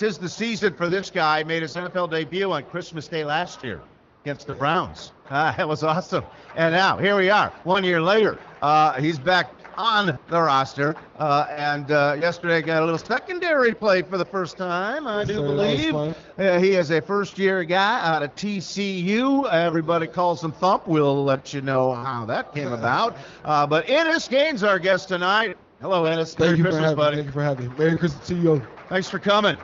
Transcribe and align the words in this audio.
tis 0.00 0.16
the 0.16 0.28
season 0.28 0.72
for 0.72 0.88
this 0.88 1.10
guy. 1.10 1.42
Made 1.42 1.60
his 1.60 1.76
NFL 1.76 2.10
debut 2.10 2.50
on 2.50 2.64
Christmas 2.64 3.06
Day 3.06 3.22
last 3.22 3.62
year 3.62 3.82
against 4.24 4.46
the 4.46 4.54
Browns. 4.54 5.12
Uh, 5.28 5.52
that 5.56 5.68
was 5.68 5.84
awesome. 5.84 6.24
And 6.56 6.74
now 6.74 6.96
here 6.96 7.16
we 7.16 7.28
are, 7.28 7.50
one 7.64 7.84
year 7.84 8.00
later. 8.00 8.38
Uh, 8.62 8.94
he's 8.94 9.18
back 9.18 9.52
on 9.76 10.18
the 10.28 10.40
roster. 10.40 10.96
Uh, 11.18 11.46
and 11.50 11.90
uh, 11.90 12.16
yesterday 12.18 12.62
got 12.62 12.82
a 12.82 12.84
little 12.86 12.98
secondary 12.98 13.74
play 13.74 14.00
for 14.00 14.16
the 14.16 14.24
first 14.24 14.56
time, 14.56 15.06
I 15.06 15.22
do 15.22 15.34
Sir, 15.34 15.42
that 15.42 15.48
was 15.48 15.82
believe. 15.82 15.94
Uh, 16.38 16.58
he 16.58 16.72
is 16.76 16.90
a 16.90 17.02
first 17.02 17.38
year 17.38 17.62
guy 17.62 18.00
out 18.02 18.22
of 18.22 18.34
TCU. 18.36 19.52
Everybody 19.52 20.06
calls 20.06 20.42
him 20.42 20.52
Thump. 20.52 20.86
We'll 20.88 21.24
let 21.24 21.52
you 21.52 21.60
know 21.60 21.92
how 21.92 22.24
that 22.24 22.54
came 22.54 22.72
about. 22.72 23.18
Uh, 23.44 23.66
but 23.66 23.86
Innis 23.90 24.28
Gaines, 24.28 24.62
our 24.62 24.78
guest 24.78 25.08
tonight. 25.08 25.58
Hello, 25.82 26.06
Innis. 26.06 26.34
Thank 26.34 26.38
Merry 26.38 26.58
you 26.58 26.64
for 26.64 26.70
Christmas, 26.70 26.84
having 26.84 26.96
me. 26.96 27.02
buddy. 27.04 27.16
Thank 27.16 27.26
you 27.26 27.32
for 27.32 27.42
having 27.42 27.68
me. 27.68 27.74
Merry 27.78 27.98
Christmas 27.98 28.26
to 28.28 28.34
you. 28.34 28.62
Thanks 28.88 29.10
for 29.10 29.18
coming. 29.18 29.58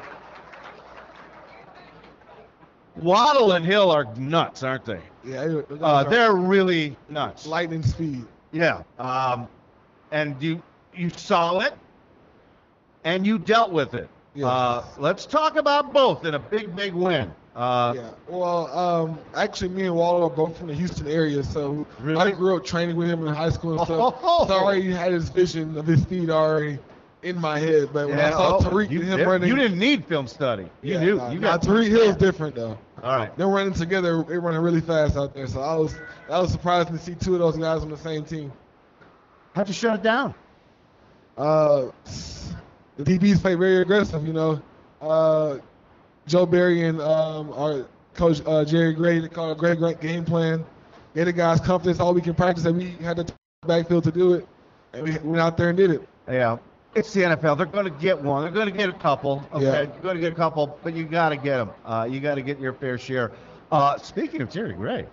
Waddle 2.96 3.52
and 3.52 3.64
Hill 3.64 3.90
are 3.90 4.04
nuts, 4.16 4.62
aren't 4.62 4.84
they? 4.84 5.00
Yeah, 5.24 5.62
Uh, 5.80 6.04
they're 6.04 6.34
really 6.34 6.96
nuts. 7.08 7.46
lightning 7.46 7.82
speed. 7.82 8.24
Yeah. 8.52 8.82
Um, 8.98 9.48
and 10.12 10.40
you 10.42 10.62
you 10.94 11.10
saw 11.10 11.58
it, 11.60 11.74
and 13.04 13.26
you 13.26 13.38
dealt 13.38 13.70
with 13.70 13.94
it. 13.94 14.08
Yeah. 14.34 14.46
Uh, 14.46 14.84
let's 14.98 15.26
talk 15.26 15.56
about 15.56 15.92
both 15.92 16.24
in 16.24 16.34
a 16.34 16.38
big, 16.38 16.74
big 16.76 16.94
win. 16.94 17.32
Uh, 17.54 17.94
Yeah. 17.96 18.10
Well, 18.28 18.66
um, 18.78 19.18
actually, 19.34 19.70
me 19.70 19.84
and 19.86 19.94
Waddle 19.94 20.24
are 20.24 20.30
both 20.30 20.56
from 20.58 20.68
the 20.68 20.74
Houston 20.74 21.08
area, 21.08 21.42
so 21.42 21.86
Really? 22.00 22.20
I 22.20 22.30
grew 22.30 22.56
up 22.56 22.64
training 22.64 22.96
with 22.96 23.08
him 23.08 23.26
in 23.26 23.34
high 23.34 23.50
school 23.50 23.72
and 23.78 23.80
stuff. 23.82 24.14
Oh. 24.22 24.46
So 24.46 24.54
I 24.54 24.58
already 24.60 24.90
had 24.90 25.12
his 25.12 25.28
vision 25.30 25.76
of 25.78 25.86
his 25.86 26.02
speed 26.02 26.28
already 26.30 26.78
in 27.22 27.38
my 27.40 27.58
head. 27.58 27.90
But 27.92 28.08
when 28.08 28.20
I 28.20 28.30
saw 28.30 28.58
oh, 28.58 28.60
Tyreek 28.60 28.90
you, 28.90 29.00
and 29.00 29.08
him 29.20 29.28
running, 29.28 29.48
you 29.48 29.56
didn't 29.56 29.78
need 29.78 30.04
film 30.04 30.26
study. 30.26 30.68
You 30.82 30.94
yeah, 30.94 31.00
knew. 31.00 31.16
Nah, 31.16 31.30
you 31.30 31.40
nah, 31.40 31.56
got 31.56 31.62
Tyreek 31.62 31.88
Hill's 31.88 32.16
different 32.16 32.54
though. 32.54 32.78
All 33.02 33.16
right. 33.16 33.36
They're 33.36 33.46
running 33.46 33.74
together. 33.74 34.22
They're 34.22 34.40
running 34.40 34.60
really 34.60 34.80
fast 34.80 35.16
out 35.16 35.34
there. 35.34 35.46
So 35.46 35.60
I 35.60 35.74
was 35.74 35.94
that 36.28 36.38
was 36.38 36.50
surprising 36.50 36.96
to 36.96 37.02
see 37.02 37.14
two 37.14 37.34
of 37.34 37.40
those 37.40 37.56
guys 37.56 37.82
on 37.82 37.90
the 37.90 37.96
same 37.96 38.24
team. 38.24 38.52
How'd 39.54 39.68
you 39.68 39.74
shut 39.74 39.96
it 39.96 40.02
down? 40.02 40.34
Uh, 41.36 41.90
the 42.96 43.04
DBs 43.04 43.40
play 43.40 43.54
very 43.54 43.82
aggressive. 43.82 44.26
You 44.26 44.32
know, 44.32 44.62
uh, 45.00 45.58
Joe 46.26 46.46
Barry 46.46 46.86
and 46.86 47.00
um, 47.00 47.52
our 47.52 47.86
coach 48.14 48.40
uh, 48.46 48.64
Jerry 48.64 48.94
Gray 48.94 49.20
they 49.20 49.28
called 49.28 49.56
a 49.56 49.60
great, 49.60 49.78
great 49.78 50.00
game 50.00 50.24
plan. 50.24 50.64
Gave 51.14 51.26
the 51.26 51.32
guys 51.32 51.60
confidence 51.60 52.00
all 52.00 52.12
we 52.14 52.20
can 52.20 52.34
practice, 52.34 52.64
and 52.64 52.76
we 52.76 52.90
had 53.02 53.16
the 53.16 53.32
backfield 53.66 54.04
to 54.04 54.12
do 54.12 54.34
it, 54.34 54.46
and 54.92 55.02
we 55.02 55.16
went 55.18 55.40
out 55.40 55.56
there 55.56 55.68
and 55.70 55.76
did 55.76 55.90
it. 55.90 56.08
Yeah. 56.28 56.58
It's 56.96 57.12
the 57.12 57.20
NFL. 57.22 57.56
They're 57.58 57.66
going 57.66 57.84
to 57.84 57.90
get 58.00 58.20
one. 58.20 58.42
They're 58.42 58.50
going 58.50 58.66
to 58.70 58.76
get 58.76 58.88
a 58.88 58.92
couple. 58.92 59.46
Okay. 59.52 59.64
Yeah. 59.64 59.70
They're 59.84 59.86
going 60.02 60.16
to 60.16 60.20
get 60.20 60.32
a 60.32 60.36
couple, 60.36 60.78
but 60.82 60.94
you 60.94 61.04
got 61.04 61.28
to 61.30 61.36
get 61.36 61.58
them. 61.58 61.70
Uh, 61.84 62.08
you 62.10 62.20
got 62.20 62.36
to 62.36 62.42
get 62.42 62.58
your 62.58 62.72
fair 62.72 62.96
share. 62.98 63.32
Uh, 63.70 63.98
speaking 63.98 64.40
of 64.40 64.50
Jerry 64.50 64.72
Gray, 64.72 65.06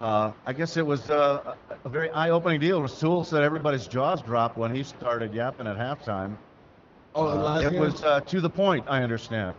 uh, 0.00 0.32
I 0.46 0.52
guess 0.52 0.76
it 0.76 0.84
was 0.86 1.08
uh, 1.10 1.54
a 1.84 1.88
very 1.88 2.10
eye-opening 2.10 2.60
deal. 2.60 2.80
Rasul 2.82 3.24
said 3.24 3.42
everybody's 3.42 3.86
jaws 3.86 4.22
dropped 4.22 4.56
when 4.56 4.74
he 4.74 4.82
started 4.82 5.32
yapping 5.34 5.66
at 5.66 5.76
halftime. 5.76 6.36
Oh, 7.14 7.28
Uh, 7.28 7.34
last 7.36 7.64
it 7.64 7.70
game? 7.72 7.80
was 7.80 8.02
uh, 8.02 8.20
to 8.20 8.40
the 8.40 8.50
point. 8.50 8.84
I 8.88 9.02
understand. 9.02 9.54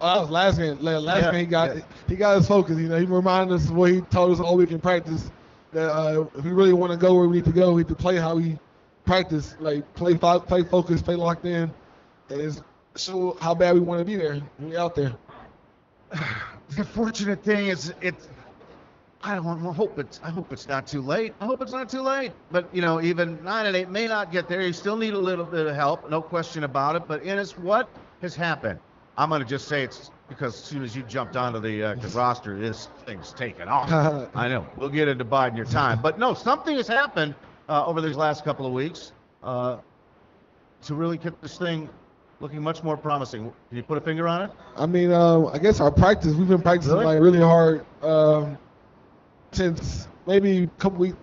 Oh, 0.00 0.14
that 0.14 0.20
was 0.22 0.30
last 0.30 0.58
game. 0.58 0.78
Last 0.80 1.04
Yeah, 1.04 1.30
game 1.30 1.40
he 1.40 1.46
got 1.46 1.76
yeah. 1.76 1.82
he 2.08 2.16
got 2.16 2.36
us 2.36 2.48
focused. 2.48 2.78
You 2.80 2.88
know, 2.88 2.98
he 2.98 3.04
reminded 3.06 3.54
us 3.54 3.64
of 3.68 3.74
what 3.76 3.90
he 3.90 4.00
told 4.02 4.32
us 4.32 4.40
all 4.40 4.56
week 4.56 4.70
in 4.70 4.80
practice. 4.80 5.30
That 5.72 5.90
uh, 5.92 6.24
if 6.36 6.44
we 6.44 6.52
really 6.52 6.72
want 6.72 6.92
to 6.92 6.96
go 6.98 7.14
where 7.14 7.28
we 7.28 7.36
need 7.36 7.44
to 7.44 7.52
go, 7.52 7.72
we 7.72 7.82
need 7.82 7.88
to 7.88 7.94
play 7.94 8.16
how 8.16 8.36
we 8.36 8.56
practice. 9.04 9.56
Like 9.60 9.92
play 9.94 10.16
play 10.16 10.62
focused, 10.62 11.04
play 11.04 11.16
locked 11.16 11.44
in, 11.44 11.72
and 12.30 12.40
it's 12.40 12.62
show 12.96 13.36
how 13.40 13.54
bad 13.54 13.74
we 13.74 13.80
want 13.80 14.00
to 14.00 14.04
be 14.04 14.16
there. 14.16 14.40
We 14.58 14.76
out 14.76 14.94
there. 14.94 15.14
The 16.70 16.84
fortunate 16.84 17.44
thing 17.44 17.66
is, 17.66 17.92
it's. 18.00 18.26
I 19.22 19.34
don't 19.36 19.58
hope 19.60 19.98
it's. 19.98 20.18
I 20.24 20.30
hope 20.30 20.50
it's 20.50 20.66
not 20.66 20.86
too 20.86 21.02
late. 21.02 21.34
I 21.38 21.44
hope 21.44 21.60
it's 21.60 21.72
not 21.72 21.88
too 21.90 22.00
late. 22.00 22.32
But 22.50 22.74
you 22.74 22.80
know, 22.80 23.02
even 23.02 23.38
nine 23.44 23.66
and 23.66 23.76
eight 23.76 23.90
may 23.90 24.08
not 24.08 24.32
get 24.32 24.48
there. 24.48 24.62
You 24.62 24.72
still 24.72 24.96
need 24.96 25.12
a 25.12 25.18
little 25.18 25.44
bit 25.44 25.66
of 25.66 25.74
help, 25.76 26.10
no 26.10 26.22
question 26.22 26.64
about 26.64 26.96
it. 26.96 27.06
But 27.06 27.24
Innis, 27.24 27.56
what 27.56 27.88
has 28.22 28.34
happened? 28.34 28.80
I'm 29.16 29.28
gonna 29.28 29.44
just 29.44 29.68
say 29.68 29.84
it's 29.84 30.10
because 30.28 30.54
as 30.54 30.64
soon 30.64 30.82
as 30.82 30.96
you 30.96 31.02
jumped 31.02 31.36
onto 31.36 31.60
the, 31.60 31.82
uh, 31.82 31.94
the 31.96 32.08
roster, 32.18 32.58
this 32.58 32.88
thing's 33.04 33.32
taken 33.34 33.68
off. 33.68 33.92
I 34.34 34.48
know. 34.48 34.66
We'll 34.76 34.88
get 34.88 35.06
into 35.06 35.24
biding 35.24 35.56
your 35.56 35.66
time, 35.66 36.00
but 36.02 36.18
no, 36.18 36.32
something 36.32 36.76
has 36.76 36.88
happened 36.88 37.34
uh, 37.68 37.86
over 37.86 38.00
these 38.00 38.16
last 38.16 38.44
couple 38.44 38.66
of 38.66 38.72
weeks 38.72 39.12
uh, 39.42 39.78
to 40.82 40.94
really 40.94 41.18
get 41.18 41.40
this 41.40 41.58
thing 41.58 41.88
looking 42.40 42.62
much 42.62 42.82
more 42.82 42.96
promising. 42.96 43.52
Can 43.68 43.76
you 43.76 43.82
put 43.82 43.96
a 43.98 44.00
finger 44.00 44.28
on 44.28 44.42
it? 44.42 44.50
I 44.76 44.86
mean, 44.86 45.12
um, 45.12 45.46
I 45.52 45.58
guess 45.58 45.80
our 45.80 45.90
practice, 45.90 46.34
we've 46.34 46.48
been 46.48 46.62
practicing 46.62 46.94
Really? 46.94 47.06
like 47.14 47.20
really 47.22 47.40
hard 47.40 47.84
um, 48.02 48.58
since 49.52 50.08
maybe 50.26 50.64
a 50.64 50.66
couple 50.78 50.98
weeks. 50.98 51.16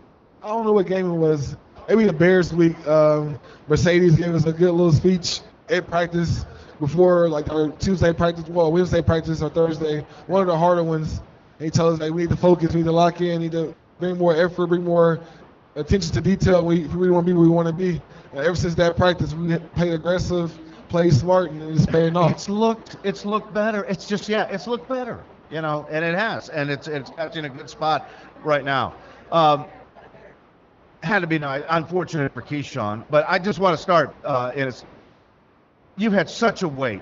I 0.44 0.47
don't 0.47 0.66
know 0.66 0.74
what 0.74 0.88
game 0.88 1.06
it 1.06 1.16
was. 1.16 1.57
Maybe 1.88 2.06
the 2.06 2.13
Bears 2.13 2.53
week. 2.53 2.75
Um, 2.88 3.40
Mercedes 3.68 4.16
gave 4.16 4.34
us 4.34 4.46
a 4.46 4.53
good 4.53 4.72
little 4.72 4.91
speech 4.91 5.41
at 5.69 5.88
practice 5.88 6.46
before 6.79 7.29
like 7.29 7.50
our 7.52 7.69
Tuesday 7.73 8.12
practice, 8.13 8.47
well 8.47 8.72
Wednesday 8.72 9.02
practice 9.02 9.41
or 9.41 9.50
Thursday, 9.50 10.06
one 10.28 10.41
of 10.41 10.47
the 10.47 10.58
harder 10.58 10.84
ones. 10.84 11.22
He 11.59 11.69
told 11.69 11.94
us 11.94 12.00
like 12.00 12.12
we 12.12 12.23
need 12.23 12.29
to 12.31 12.38
focus, 12.38 12.73
we 12.73 12.79
need 12.79 12.85
to 12.85 12.91
lock 12.91 13.22
in, 13.22 13.41
need 13.41 13.52
to 13.52 13.75
bring 14.00 14.18
more 14.18 14.35
effort, 14.35 14.68
bring 14.68 14.84
more 14.84 15.19
attention 15.76 16.14
to 16.14 16.22
detail. 16.22 16.66
We, 16.66 16.82
we 16.82 16.88
really 16.88 17.12
want 17.12 17.26
to 17.26 17.32
be 17.32 17.38
where 17.38 17.48
we 17.48 17.50
want 17.50 17.68
to 17.68 17.74
be. 17.74 18.02
And 18.32 18.40
ever 18.40 18.56
since 18.56 18.76
that 18.76 18.96
practice, 18.98 19.34
we 19.34 19.58
played 19.58 19.94
aggressive, 19.94 20.58
played 20.90 21.14
smart, 21.14 21.52
and 21.52 21.62
it's 21.62 21.86
paying 21.86 22.16
off. 22.16 22.32
It's 22.32 22.50
looked 22.50 22.98
it's 23.04 23.26
looked 23.26 23.54
better. 23.54 23.84
It's 23.86 24.08
just 24.08 24.30
yeah, 24.30 24.48
it's 24.50 24.68
looked 24.68 24.88
better. 24.88 25.20
You 25.50 25.62
know, 25.62 25.86
and 25.90 26.06
it 26.06 26.16
has, 26.16 26.50
and 26.50 26.70
it's 26.70 26.88
it's 26.88 27.09
you 27.09 27.40
in 27.40 27.46
a 27.46 27.50
good 27.50 27.70
spot 27.70 28.09
right 28.44 28.64
now. 28.64 28.94
Um, 29.32 29.66
had 31.04 31.20
to 31.20 31.28
be 31.28 31.40
nice, 31.40 31.64
unfortunate 31.70 32.34
for 32.34 32.42
Keisean, 32.42 33.03
but 33.09 33.26
I 33.28 33.40
just 33.40 33.59
want 33.59 33.76
to 33.76 33.82
start. 33.82 34.16
Uh, 34.24 34.52
and 34.56 34.70
it's 34.70 34.86
you've 35.98 36.14
had 36.14 36.30
such 36.30 36.64
a 36.64 36.68
wait, 36.68 37.02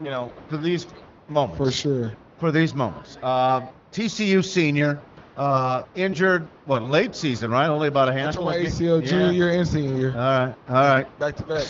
you 0.00 0.10
know, 0.10 0.32
for 0.48 0.58
these 0.58 0.86
moments. 1.28 1.58
For 1.58 1.70
sure. 1.70 2.12
For 2.38 2.52
these 2.52 2.74
moments. 2.74 3.16
Uh, 3.22 3.66
TCU 3.92 4.44
senior, 4.44 5.00
uh, 5.38 5.84
injured, 5.94 6.46
what 6.66 6.82
late 6.82 7.14
season, 7.14 7.50
right? 7.50 7.68
Only 7.68 7.88
about 7.88 8.08
a 8.08 8.12
handful. 8.12 8.48
of 8.50 8.54
games? 8.54 8.78
ACL 8.78 9.00
Yeah. 9.00 9.08
junior 9.08 9.32
year 9.32 9.50
and 9.58 9.66
senior 9.66 9.96
year. 9.96 10.10
All 10.10 10.16
right, 10.18 10.54
all 10.68 10.74
right. 10.74 11.18
Back 11.18 11.36
to 11.36 11.42
back. 11.44 11.66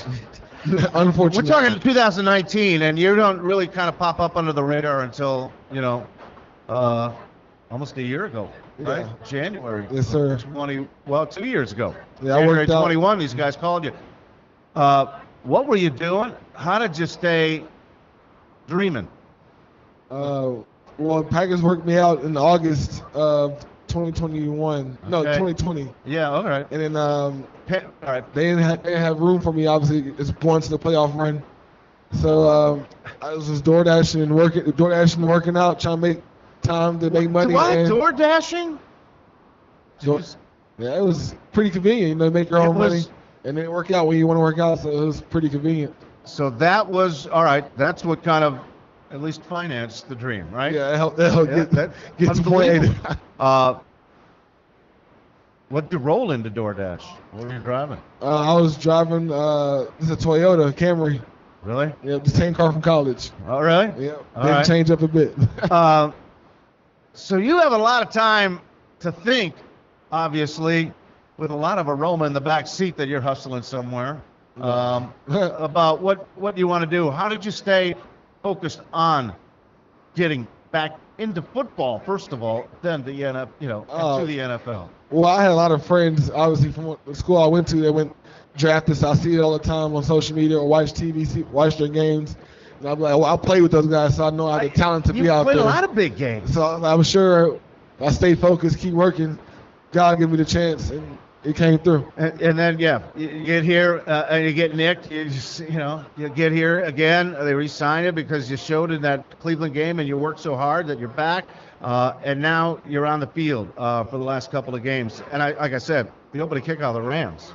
Unfortunately. 0.94 1.48
We're 1.50 1.60
talking 1.70 1.78
2019, 1.80 2.82
and 2.82 2.98
you 2.98 3.14
don't 3.14 3.40
really 3.40 3.66
kind 3.68 3.88
of 3.88 3.96
pop 3.98 4.18
up 4.20 4.36
under 4.36 4.52
the 4.52 4.64
radar 4.64 5.02
until 5.02 5.52
you 5.70 5.80
know, 5.80 6.06
uh, 6.68 7.12
almost 7.70 7.96
a 7.98 8.02
year 8.02 8.24
ago, 8.24 8.50
right? 8.78 9.06
Yeah. 9.06 9.12
January 9.26 9.86
Yes, 9.90 10.08
sir. 10.08 10.36
20. 10.38 10.88
Well, 11.06 11.26
two 11.26 11.44
years 11.46 11.70
ago. 11.72 11.94
Yeah, 12.22 12.34
I 12.34 12.38
January 12.40 12.58
worked 12.60 12.70
out- 12.70 12.80
21. 12.80 13.18
These 13.18 13.34
guys 13.34 13.54
called 13.54 13.84
you. 13.84 13.92
Uh, 14.74 15.18
what 15.44 15.66
were 15.66 15.76
you 15.76 15.90
doing? 15.90 16.32
How 16.54 16.78
did 16.78 16.98
you 16.98 17.06
stay 17.06 17.62
dreaming? 18.66 19.06
Uh, 20.10 20.54
well, 20.98 21.22
Packers 21.22 21.62
worked 21.62 21.86
me 21.86 21.96
out 21.96 22.22
in 22.22 22.36
August 22.36 23.02
of 23.14 23.60
2021. 23.88 24.98
No, 25.08 25.22
2020. 25.22 25.88
Yeah, 26.04 26.30
all 26.30 26.44
right. 26.44 26.66
And 26.70 26.80
then 26.82 26.96
um, 26.96 27.46
all 27.70 27.80
right. 28.02 28.34
they 28.34 28.44
didn't 28.44 28.62
have, 28.62 28.82
they 28.82 28.90
didn't 28.90 29.04
have 29.04 29.20
room 29.20 29.40
for 29.40 29.52
me. 29.52 29.66
Obviously, 29.66 30.12
it's 30.18 30.30
going 30.32 30.60
to 30.62 30.70
the 30.70 30.78
playoff 30.78 31.14
run. 31.16 31.42
So 32.12 32.48
um, 32.48 32.86
I 33.22 33.34
was 33.34 33.48
just 33.48 33.64
door 33.64 33.84
dashing 33.84 34.22
and 34.22 34.34
working, 34.34 34.64
door 34.72 34.90
dashing 34.90 35.20
and 35.20 35.30
working 35.30 35.56
out, 35.56 35.78
trying 35.80 35.96
to 35.96 36.00
make 36.00 36.22
time 36.62 36.98
to 37.00 37.10
make 37.10 37.30
money. 37.30 37.54
What? 37.54 37.76
and- 37.76 37.88
Door 37.88 38.12
dashing? 38.12 38.78
Door- 40.00 40.22
yeah, 40.78 40.96
it 40.96 41.02
was 41.02 41.34
pretty 41.52 41.70
convenient. 41.70 42.08
You 42.08 42.14
know, 42.14 42.30
make 42.30 42.50
your 42.50 42.60
own 42.60 42.78
money 42.78 43.02
and 43.44 43.56
then 43.56 43.70
work 43.70 43.90
out 43.90 44.06
when 44.06 44.16
you 44.16 44.26
want 44.26 44.36
to 44.36 44.42
work 44.42 44.58
out. 44.58 44.78
So 44.78 44.90
it 44.90 45.04
was 45.04 45.20
pretty 45.22 45.48
convenient. 45.48 45.94
So 46.24 46.50
that 46.50 46.86
was 46.86 47.26
all 47.26 47.42
right. 47.42 47.64
That's 47.76 48.04
what 48.04 48.22
kind 48.22 48.44
of 48.44 48.60
at 49.10 49.22
least 49.22 49.42
finance 49.42 50.02
the 50.02 50.14
dream, 50.14 50.50
right? 50.50 50.72
Yeah, 50.72 50.92
it 50.92 50.96
helped, 50.96 51.18
it 51.18 51.32
helped 51.32 51.50
Yeah, 51.50 51.56
get, 51.56 51.70
that- 51.72 51.92
get 52.18 52.34
to 52.36 52.42
point 52.42 52.70
eight. 52.84 53.16
Uh, 53.38 53.78
what 55.68 55.90
did 55.90 55.98
you 55.98 56.04
roll 56.04 56.32
into 56.32 56.50
DoorDash? 56.50 57.02
What 57.32 57.46
were 57.46 57.52
you 57.52 57.60
driving? 57.60 58.00
Uh, 58.22 58.54
I 58.56 58.60
was 58.60 58.76
driving. 58.76 59.30
Uh, 59.30 59.86
this 59.98 60.08
is 60.08 60.10
a 60.10 60.16
Toyota 60.16 60.72
Camry. 60.72 61.20
Really? 61.62 61.92
Yeah, 62.02 62.18
the 62.18 62.30
same 62.30 62.54
car 62.54 62.72
from 62.72 62.80
college. 62.80 63.30
Oh, 63.46 63.58
really? 63.60 63.86
Yeah, 64.06 64.16
didn't 64.34 64.50
right. 64.50 64.66
change 64.66 64.90
up 64.90 65.02
a 65.02 65.08
bit. 65.08 65.34
Uh, 65.70 66.12
so 67.12 67.36
you 67.36 67.58
have 67.58 67.72
a 67.72 67.78
lot 67.78 68.02
of 68.02 68.10
time 68.10 68.60
to 69.00 69.12
think, 69.12 69.54
obviously, 70.10 70.92
with 71.36 71.50
a 71.50 71.56
lot 71.56 71.78
of 71.78 71.88
aroma 71.88 72.24
in 72.24 72.32
the 72.32 72.40
back 72.40 72.66
seat 72.66 72.96
that 72.96 73.08
you're 73.08 73.20
hustling 73.20 73.62
somewhere 73.62 74.22
um, 74.60 75.12
about 75.28 76.00
what 76.00 76.26
what 76.38 76.56
you 76.56 76.66
want 76.66 76.82
to 76.82 76.90
do. 76.90 77.10
How 77.10 77.28
did 77.28 77.44
you 77.44 77.50
stay 77.50 77.94
focused 78.42 78.80
on 78.92 79.32
getting 80.14 80.46
back 80.72 80.96
into 81.18 81.42
football 81.42 81.98
first 82.00 82.32
of 82.32 82.42
all, 82.42 82.68
then 82.82 83.02
the 83.04 83.12
NFL, 83.22 83.48
you 83.58 83.68
know, 83.68 83.86
Oh. 83.90 84.18
to 84.18 84.22
uh, 84.22 84.26
the 84.26 84.38
NFL? 84.38 84.88
well, 85.10 85.24
I 85.26 85.42
had 85.42 85.50
a 85.50 85.54
lot 85.54 85.72
of 85.72 85.84
friends, 85.84 86.30
obviously 86.30 86.70
from 86.72 86.96
the 87.06 87.14
school 87.14 87.38
I 87.38 87.46
went 87.46 87.66
to, 87.68 87.76
that 87.76 87.92
went 87.92 88.14
drafted. 88.56 88.96
So 88.96 89.10
I 89.10 89.14
see 89.14 89.34
it 89.34 89.40
all 89.40 89.52
the 89.52 89.58
time 89.64 89.94
on 89.96 90.02
social 90.02 90.36
media 90.36 90.58
or 90.58 90.66
watch 90.68 90.92
TV, 90.92 91.26
see, 91.26 91.42
watch 91.44 91.76
their 91.78 91.88
games, 91.88 92.36
And 92.80 92.88
I'm 92.88 93.00
like, 93.00 93.16
well, 93.16 93.24
I 93.24 93.36
play 93.36 93.60
with 93.60 93.72
those 93.72 93.86
guys, 93.86 94.16
so 94.16 94.26
I 94.26 94.30
know 94.30 94.46
I 94.48 94.62
have 94.64 94.72
the 94.72 94.78
talent 94.78 95.04
to 95.06 95.14
you 95.14 95.24
be 95.24 95.30
out 95.30 95.44
played 95.44 95.56
there. 95.58 95.64
a 95.64 95.66
lot 95.68 95.82
of 95.84 95.94
big 95.94 96.16
games. 96.16 96.52
so 96.54 96.62
I'm 96.62 97.02
sure 97.02 97.54
if 97.56 98.02
I 98.02 98.10
stay 98.10 98.34
focused, 98.36 98.78
keep 98.78 98.94
working, 98.94 99.38
God 99.92 100.18
give 100.18 100.30
me 100.30 100.36
the 100.36 100.44
chance, 100.44 100.90
and 100.90 101.18
it 101.44 101.56
came 101.56 101.78
through. 101.78 102.10
And, 102.16 102.40
and 102.40 102.58
then 102.58 102.78
yeah, 102.78 103.00
you, 103.14 103.44
get 103.44 103.64
here 103.64 104.02
uh, 104.06 104.26
and 104.30 104.44
you 104.44 104.52
get 104.52 104.74
nicked. 104.74 105.10
You 105.10 105.24
just 105.24 105.60
you 105.60 105.78
know 105.78 106.04
you 106.16 106.28
get 106.28 106.52
here 106.52 106.80
again. 106.84 107.32
They 107.32 107.54
re-sign 107.54 108.04
you 108.04 108.12
because 108.12 108.50
you 108.50 108.56
showed 108.56 108.90
in 108.90 109.02
that 109.02 109.38
Cleveland 109.38 109.74
game 109.74 109.98
and 109.98 110.08
you 110.08 110.16
worked 110.16 110.40
so 110.40 110.56
hard 110.56 110.86
that 110.88 110.98
you're 110.98 111.08
back. 111.08 111.46
Uh, 111.80 112.14
and 112.24 112.40
now 112.40 112.80
you're 112.86 113.06
on 113.06 113.20
the 113.20 113.26
field 113.26 113.72
uh, 113.76 114.04
for 114.04 114.18
the 114.18 114.24
last 114.24 114.50
couple 114.50 114.74
of 114.74 114.82
games. 114.82 115.22
And 115.30 115.42
I, 115.42 115.52
like 115.52 115.72
I 115.72 115.78
said, 115.78 116.10
the 116.32 116.40
opening 116.40 116.64
kickoff 116.64 116.82
of 116.88 116.94
the 116.94 117.02
Rams, 117.02 117.52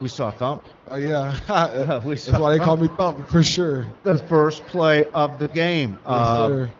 we 0.00 0.08
saw 0.08 0.30
thump. 0.30 0.64
Uh, 0.90 0.96
yeah, 0.96 2.00
We 2.04 2.16
that's 2.16 2.28
why 2.38 2.52
they 2.56 2.62
call 2.62 2.76
me 2.76 2.88
Thump 2.88 3.28
for 3.28 3.42
sure. 3.42 3.86
The 4.02 4.18
first 4.18 4.66
play 4.66 5.04
of 5.14 5.38
the 5.38 5.48
game. 5.48 5.98
Yes, 6.08 6.32
Uh, 6.32 6.48
sir. 6.48 6.70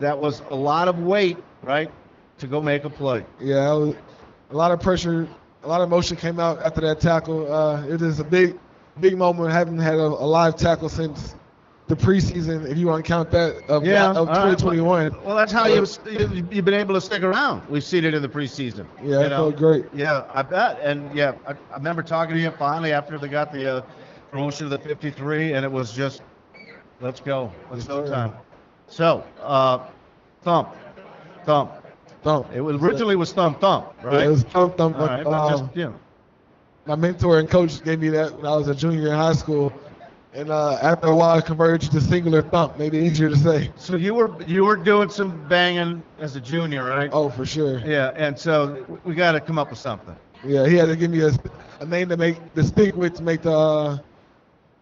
that 0.00 0.18
was 0.18 0.42
a 0.50 0.54
lot 0.54 0.88
of 0.88 0.98
weight, 0.98 1.38
right, 1.62 1.90
to 2.38 2.46
go 2.46 2.60
make 2.60 2.84
a 2.84 2.90
play. 2.90 3.24
Yeah, 3.40 3.92
a 4.50 4.56
lot 4.56 4.70
of 4.72 4.80
pressure, 4.80 5.28
a 5.64 5.68
lot 5.68 5.80
of 5.80 5.88
emotion 5.88 6.16
came 6.16 6.38
out 6.38 6.60
after 6.62 6.80
that 6.82 7.00
tackle. 7.00 7.52
Uh, 7.52 7.86
it 7.86 8.02
is 8.02 8.20
a 8.20 8.24
big, 8.24 8.58
big 9.00 9.16
moment. 9.16 9.50
Haven't 9.50 9.78
had 9.78 9.94
a, 9.94 10.02
a 10.06 10.26
live 10.28 10.56
tackle 10.56 10.88
since 10.88 11.36
the 11.86 11.96
preseason, 11.96 12.70
if 12.70 12.78
you 12.78 12.86
want 12.86 13.04
to 13.04 13.08
count 13.08 13.30
that, 13.30 13.56
of, 13.68 13.84
Yeah, 13.84 14.10
of 14.10 14.28
all 14.28 14.34
right. 14.34 14.58
2021. 14.58 15.12
Well, 15.24 15.36
that's 15.36 15.52
how 15.52 15.66
you, 15.66 15.84
you 16.10 16.46
you've 16.50 16.64
been 16.64 16.74
able 16.74 16.94
to 16.94 17.00
stick 17.00 17.22
around. 17.22 17.62
We've 17.68 17.84
seen 17.84 18.04
it 18.04 18.14
in 18.14 18.22
the 18.22 18.28
preseason. 18.28 18.86
Yeah, 19.02 19.20
you 19.20 19.26
it 19.26 19.28
know? 19.28 19.36
felt 19.36 19.56
great. 19.56 19.86
Yeah, 19.92 20.24
I 20.32 20.42
bet. 20.42 20.80
And 20.80 21.14
yeah, 21.14 21.32
I, 21.46 21.52
I 21.52 21.76
remember 21.76 22.02
talking 22.02 22.34
to 22.34 22.40
you 22.40 22.50
finally 22.50 22.92
after 22.92 23.18
they 23.18 23.28
got 23.28 23.52
the 23.52 23.78
uh, 23.78 23.82
promotion 24.30 24.68
to 24.70 24.76
the 24.76 24.78
53, 24.78 25.52
and 25.52 25.64
it 25.64 25.70
was 25.70 25.92
just, 25.92 26.22
let's 27.00 27.20
go, 27.20 27.52
let's 27.70 27.84
Yes, 27.84 27.86
go 27.86 28.00
sir. 28.00 28.06
time. 28.06 28.32
So, 28.86 29.24
uh, 29.40 29.78
thump, 30.42 30.70
thump. 31.44 31.72
Thump. 32.24 32.46
It 32.54 32.60
was 32.60 32.82
originally 32.82 33.16
was 33.16 33.32
thump 33.32 33.60
thump, 33.60 33.92
right? 34.02 34.26
It 34.26 34.30
was 34.30 34.42
Thump 34.44 34.76
Thump. 34.76 34.98
All 34.98 35.06
right, 35.06 35.24
but 35.24 35.48
just 35.48 35.64
um, 35.64 35.70
you 35.74 35.84
know, 35.84 35.94
my 36.86 36.96
mentor 36.96 37.38
and 37.38 37.48
coach 37.48 37.82
gave 37.84 38.00
me 38.00 38.08
that 38.10 38.34
when 38.36 38.46
I 38.46 38.56
was 38.56 38.68
a 38.68 38.74
junior 38.74 39.08
in 39.08 39.14
high 39.14 39.32
school. 39.34 39.72
And 40.32 40.50
uh, 40.50 40.78
after 40.82 41.06
a 41.06 41.14
while, 41.14 41.38
I 41.38 41.40
converged 41.40 41.92
to 41.92 42.00
singular 42.00 42.42
thump, 42.42 42.76
made 42.76 42.92
it 42.92 43.04
easier 43.04 43.28
to 43.28 43.36
say. 43.36 43.70
so 43.76 43.94
you 43.96 44.14
were 44.14 44.42
you 44.44 44.64
were 44.64 44.76
doing 44.76 45.08
some 45.08 45.46
banging 45.48 46.02
as 46.18 46.34
a 46.34 46.40
junior, 46.40 46.84
right? 46.84 47.08
Oh, 47.12 47.28
for 47.28 47.46
sure. 47.46 47.78
Yeah, 47.78 48.10
and 48.16 48.36
so 48.36 48.84
we 49.04 49.14
got 49.14 49.32
to 49.32 49.40
come 49.40 49.58
up 49.58 49.70
with 49.70 49.78
something. 49.78 50.16
Yeah, 50.44 50.66
he 50.66 50.74
had 50.74 50.86
to 50.86 50.96
give 50.96 51.10
me 51.10 51.20
a, 51.22 51.30
a 51.80 51.86
name 51.86 52.08
to 52.08 52.16
make 52.16 52.52
to 52.54 52.64
stick 52.64 52.96
with 52.96 53.14
to 53.14 53.22
make 53.22 53.42
the 53.42 53.52
uh, 53.56 53.98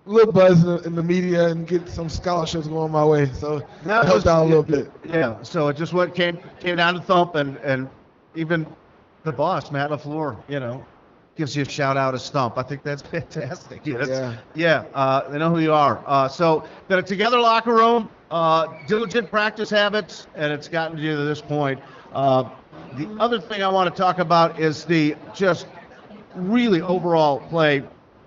little 0.05 0.33
buzz 0.33 0.61
in 0.63 0.67
the, 0.67 0.79
in 0.83 0.95
the 0.95 1.03
media 1.03 1.47
and 1.49 1.67
get 1.67 1.89
some 1.89 2.09
scholarships 2.09 2.67
going 2.67 2.91
my 2.93 3.05
way. 3.05 3.31
So 3.33 3.63
that 3.85 4.05
helped 4.07 4.27
out 4.27 4.45
a 4.45 4.47
little 4.47 4.63
bit. 4.63 4.91
Yeah, 5.05 5.43
so 5.43 5.69
it 5.69 5.77
just 5.77 5.93
went 5.93 6.15
came 6.15 6.39
came 6.61 6.77
down 6.77 6.95
to 6.95 7.01
thump, 7.01 7.35
and 7.35 7.57
and 7.59 7.89
even 8.35 8.67
the 9.25 9.33
boss 9.33 9.71
Matt 9.71 9.91
Lafleur, 9.91 10.37
you 10.49 10.59
know, 10.61 10.85
gives 11.37 11.55
you 11.57 11.63
a 11.63 11.69
shout 11.69 11.97
out 11.97 12.15
as 12.15 12.29
thump. 12.31 12.59
I 12.59 12.63
think 12.63 12.83
that's 12.83 13.03
fantastic. 13.17 13.87
Yeah, 13.87 13.99
that's, 13.99 14.11
Yeah. 14.11 14.37
yeah. 14.55 14.85
Uh, 14.95 15.29
they 15.31 15.39
know 15.39 15.51
who 15.51 15.61
you 15.61 15.73
are. 15.73 16.03
Uh, 16.07 16.29
so 16.29 16.65
been 16.89 16.99
a 16.99 17.03
together 17.03 17.39
locker 17.39 17.75
room, 17.75 18.09
uh, 18.31 18.67
diligent 18.89 19.31
practice 19.31 19.71
habits, 19.71 20.27
and 20.35 20.53
it's 20.53 20.69
gotten 20.69 20.99
you 20.99 21.15
to 21.17 21.25
this 21.25 21.41
point. 21.41 21.81
Uh, 22.13 22.49
the 22.95 23.09
other 23.21 23.41
thing 23.41 23.63
I 23.63 23.69
want 23.69 23.95
to 23.95 23.97
talk 24.03 24.19
about 24.19 24.59
is 24.59 24.85
the 24.85 25.15
just 25.35 25.67
really 26.35 26.81
overall 26.81 27.39
play, 27.41 27.83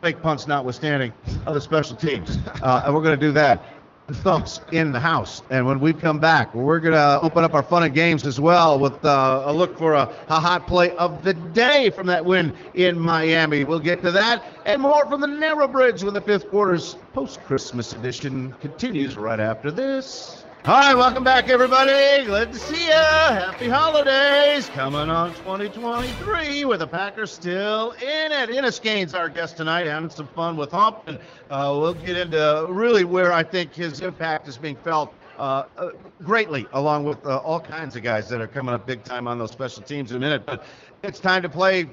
fake 0.06 0.22
punts 0.22 0.46
notwithstanding, 0.46 1.12
of 1.48 1.56
the 1.56 1.60
special 1.60 1.96
teams, 1.96 2.38
uh, 2.62 2.84
and 2.86 2.94
we're 2.94 3.02
going 3.02 3.20
to 3.20 3.26
do 3.26 3.32
that. 3.32 3.64
The 4.06 4.14
thumps 4.14 4.62
in 4.72 4.92
the 4.92 5.00
house, 5.00 5.42
and 5.50 5.66
when 5.66 5.80
we 5.80 5.94
come 5.94 6.20
back, 6.20 6.54
we're 6.54 6.80
going 6.80 6.94
to 6.94 7.20
open 7.24 7.44
up 7.44 7.56
our 7.56 7.64
fun 7.64 7.82
and 7.82 7.92
games 7.92 8.28
as 8.28 8.40
well 8.40 8.78
with 8.78 9.04
uh, 9.04 9.42
a 9.48 9.52
look 9.52 9.76
for 9.80 9.96
a, 9.96 10.14
a 10.28 10.40
hot 10.40 10.68
play 10.68 10.96
of 10.98 11.24
the 11.24 11.34
day 11.34 11.90
from 11.90 12.06
that 12.06 12.24
win 12.24 12.56
in 12.76 13.00
Miami. 13.00 13.64
We'll 13.64 13.80
get 13.80 14.04
to 14.04 14.12
that 14.12 14.44
and 14.68 14.80
more 14.80 15.08
from 15.08 15.22
the 15.22 15.28
Narrow 15.28 15.68
Bridge 15.68 16.04
when 16.04 16.14
the 16.14 16.22
fifth 16.22 16.52
quarter's 16.52 16.98
post-Christmas 17.14 17.94
edition 17.94 18.54
continues 18.62 19.18
right 19.18 19.40
after 19.40 19.72
this. 19.72 20.45
Hi, 20.66 20.96
welcome 20.96 21.24
back, 21.24 21.48
everybody. 21.50 22.26
Glad 22.26 22.52
to 22.52 22.58
see 22.58 22.88
ya. 22.88 22.96
Happy 22.96 23.70
holidays. 23.70 24.68
Coming 24.70 25.12
on 25.12 25.32
2023 25.36 26.66
with 26.66 26.80
the 26.80 26.88
Packers 26.88 27.32
still 27.32 27.92
in 27.92 28.32
it. 28.32 28.50
Innis 28.50 28.80
Gaines, 28.80 29.14
our 29.14 29.30
guest 29.30 29.58
tonight, 29.58 29.86
having 29.86 30.10
some 30.10 30.26
fun 30.30 30.58
with 30.58 30.72
Hump, 30.72 31.04
and 31.06 31.20
uh, 31.52 31.78
we'll 31.80 31.94
get 31.94 32.18
into 32.18 32.66
really 32.68 33.04
where 33.04 33.32
I 33.32 33.44
think 33.44 33.76
his 33.76 34.02
impact 34.02 34.48
is 34.48 34.58
being 34.58 34.76
felt 34.78 35.14
uh, 35.38 35.66
uh, 35.78 35.92
greatly, 36.24 36.66
along 36.74 37.04
with 37.04 37.24
uh, 37.28 37.38
all 37.38 37.60
kinds 37.60 37.96
of 37.96 38.02
guys 38.02 38.28
that 38.30 38.42
are 38.42 38.48
coming 38.48 38.74
up 38.74 38.88
big 38.88 39.04
time 39.04 39.28
on 39.28 39.38
those 39.38 39.52
special 39.52 39.84
teams 39.84 40.10
in 40.10 40.18
a 40.18 40.20
minute. 40.20 40.48
But 40.48 40.66
it's 41.04 41.20
time 41.20 41.44
to 41.44 41.50
play 41.50 41.88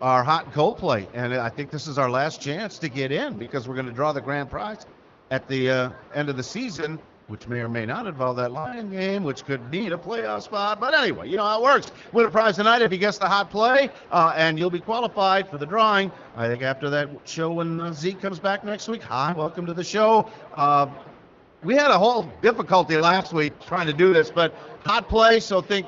our 0.00 0.24
hot 0.24 0.46
and 0.46 0.54
cold 0.54 0.78
play, 0.78 1.06
and 1.12 1.34
I 1.34 1.50
think 1.50 1.70
this 1.70 1.86
is 1.86 1.98
our 1.98 2.08
last 2.08 2.40
chance 2.40 2.78
to 2.78 2.88
get 2.88 3.12
in 3.12 3.36
because 3.36 3.68
we're 3.68 3.74
going 3.74 3.84
to 3.84 3.92
draw 3.92 4.12
the 4.12 4.22
grand 4.22 4.48
prize 4.48 4.86
at 5.30 5.46
the 5.46 5.70
uh, 5.70 5.90
end 6.14 6.30
of 6.30 6.38
the 6.38 6.42
season, 6.42 6.98
which 7.32 7.48
may 7.48 7.60
or 7.60 7.68
may 7.68 7.86
not 7.86 8.06
involve 8.06 8.36
that 8.36 8.52
Lion 8.52 8.90
game, 8.90 9.24
which 9.24 9.42
could 9.46 9.70
need 9.70 9.90
a 9.90 9.96
playoff 9.96 10.42
spot. 10.42 10.78
But 10.78 10.92
anyway, 10.92 11.30
you 11.30 11.38
know 11.38 11.46
how 11.46 11.60
it 11.60 11.62
works. 11.62 11.90
Win 12.12 12.26
a 12.26 12.30
prize 12.30 12.56
tonight 12.56 12.82
if 12.82 12.92
you 12.92 12.98
guess 12.98 13.16
the 13.16 13.26
hot 13.26 13.48
play, 13.50 13.88
uh, 14.10 14.34
and 14.36 14.58
you'll 14.58 14.68
be 14.68 14.80
qualified 14.80 15.48
for 15.48 15.56
the 15.56 15.64
drawing. 15.64 16.12
I 16.36 16.46
think 16.46 16.60
after 16.60 16.90
that 16.90 17.08
show 17.24 17.50
when 17.50 17.80
uh, 17.80 17.94
Zeke 17.94 18.20
comes 18.20 18.38
back 18.38 18.64
next 18.64 18.86
week. 18.86 19.02
Hi, 19.04 19.32
welcome 19.32 19.64
to 19.64 19.72
the 19.72 19.82
show. 19.82 20.30
Uh, 20.54 20.88
we 21.64 21.74
had 21.74 21.90
a 21.90 21.98
whole 21.98 22.30
difficulty 22.42 22.98
last 22.98 23.32
week 23.32 23.58
trying 23.60 23.86
to 23.86 23.94
do 23.94 24.12
this, 24.12 24.30
but 24.30 24.54
hot 24.84 25.08
play, 25.08 25.40
so 25.40 25.62
think 25.62 25.86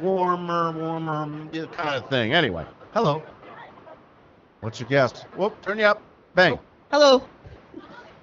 warmer, 0.00 0.72
warmer 0.72 1.26
kind 1.72 1.94
of 1.94 2.08
thing. 2.08 2.32
Anyway, 2.32 2.64
hello. 2.94 3.22
What's 4.60 4.80
your 4.80 4.88
guess? 4.88 5.24
Whoop, 5.36 5.60
turn 5.60 5.78
you 5.78 5.84
up. 5.84 6.00
Bang. 6.34 6.58
Hello. 6.90 7.22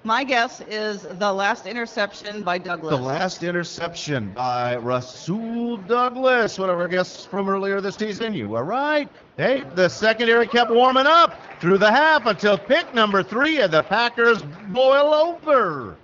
My 0.04 0.24
guess 0.24 0.60
is 0.62 1.02
the 1.02 1.32
last 1.32 1.66
interception 1.66 2.42
by 2.42 2.58
Douglas. 2.58 2.90
The 2.90 3.00
last 3.00 3.44
interception 3.44 4.32
by 4.32 4.76
Rasul 4.76 5.76
Douglas, 5.76 6.58
one 6.58 6.70
of 6.70 6.78
our 6.80 6.88
guests 6.88 7.24
from 7.24 7.48
earlier 7.48 7.80
this 7.80 7.94
season. 7.94 8.34
You 8.34 8.48
were 8.48 8.64
right. 8.64 9.08
Hey, 9.36 9.62
the 9.76 9.88
secondary 9.88 10.48
kept 10.48 10.72
warming 10.72 11.06
up 11.06 11.40
through 11.60 11.78
the 11.78 11.90
half 11.90 12.26
until 12.26 12.58
pick 12.58 12.92
number 12.92 13.22
three, 13.22 13.60
and 13.60 13.72
the 13.72 13.84
Packers 13.84 14.42
boil 14.70 15.14
over. 15.14 15.96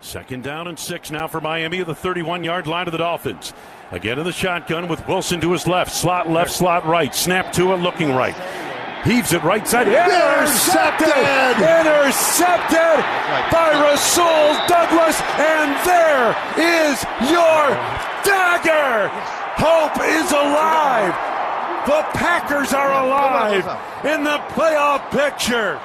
Second 0.00 0.44
down 0.44 0.68
and 0.68 0.78
six 0.78 1.10
now 1.10 1.26
for 1.26 1.40
Miami 1.40 1.80
at 1.80 1.88
the 1.88 1.94
31 1.94 2.44
yard 2.44 2.68
line 2.68 2.86
of 2.86 2.92
the 2.92 2.98
Dolphins. 2.98 3.52
Again 3.90 4.20
in 4.20 4.24
the 4.24 4.32
shotgun 4.32 4.86
with 4.86 5.06
Wilson 5.08 5.40
to 5.40 5.50
his 5.50 5.66
left, 5.66 5.92
slot 5.92 6.30
left, 6.30 6.52
slot 6.52 6.86
right, 6.86 7.12
snap 7.12 7.52
to 7.54 7.72
it, 7.72 7.78
looking 7.78 8.14
right. 8.14 8.36
Heaves 9.04 9.32
it 9.32 9.42
right 9.42 9.66
side. 9.66 9.88
Intercepted! 9.88 11.08
Intercepted 11.56 13.00
by 13.50 13.72
Rasul 13.80 14.54
Douglas. 14.68 15.20
And 15.40 15.72
there 15.88 16.36
is 16.60 17.02
your 17.32 17.62
dagger. 18.24 19.08
Hope 19.56 19.96
is 20.04 20.30
alive. 20.32 21.14
The 21.86 22.02
Packers 22.12 22.74
are 22.74 22.92
alive 22.92 23.64
in 24.04 24.22
the 24.22 24.38
playoff 24.52 25.10
picture. 25.10 25.80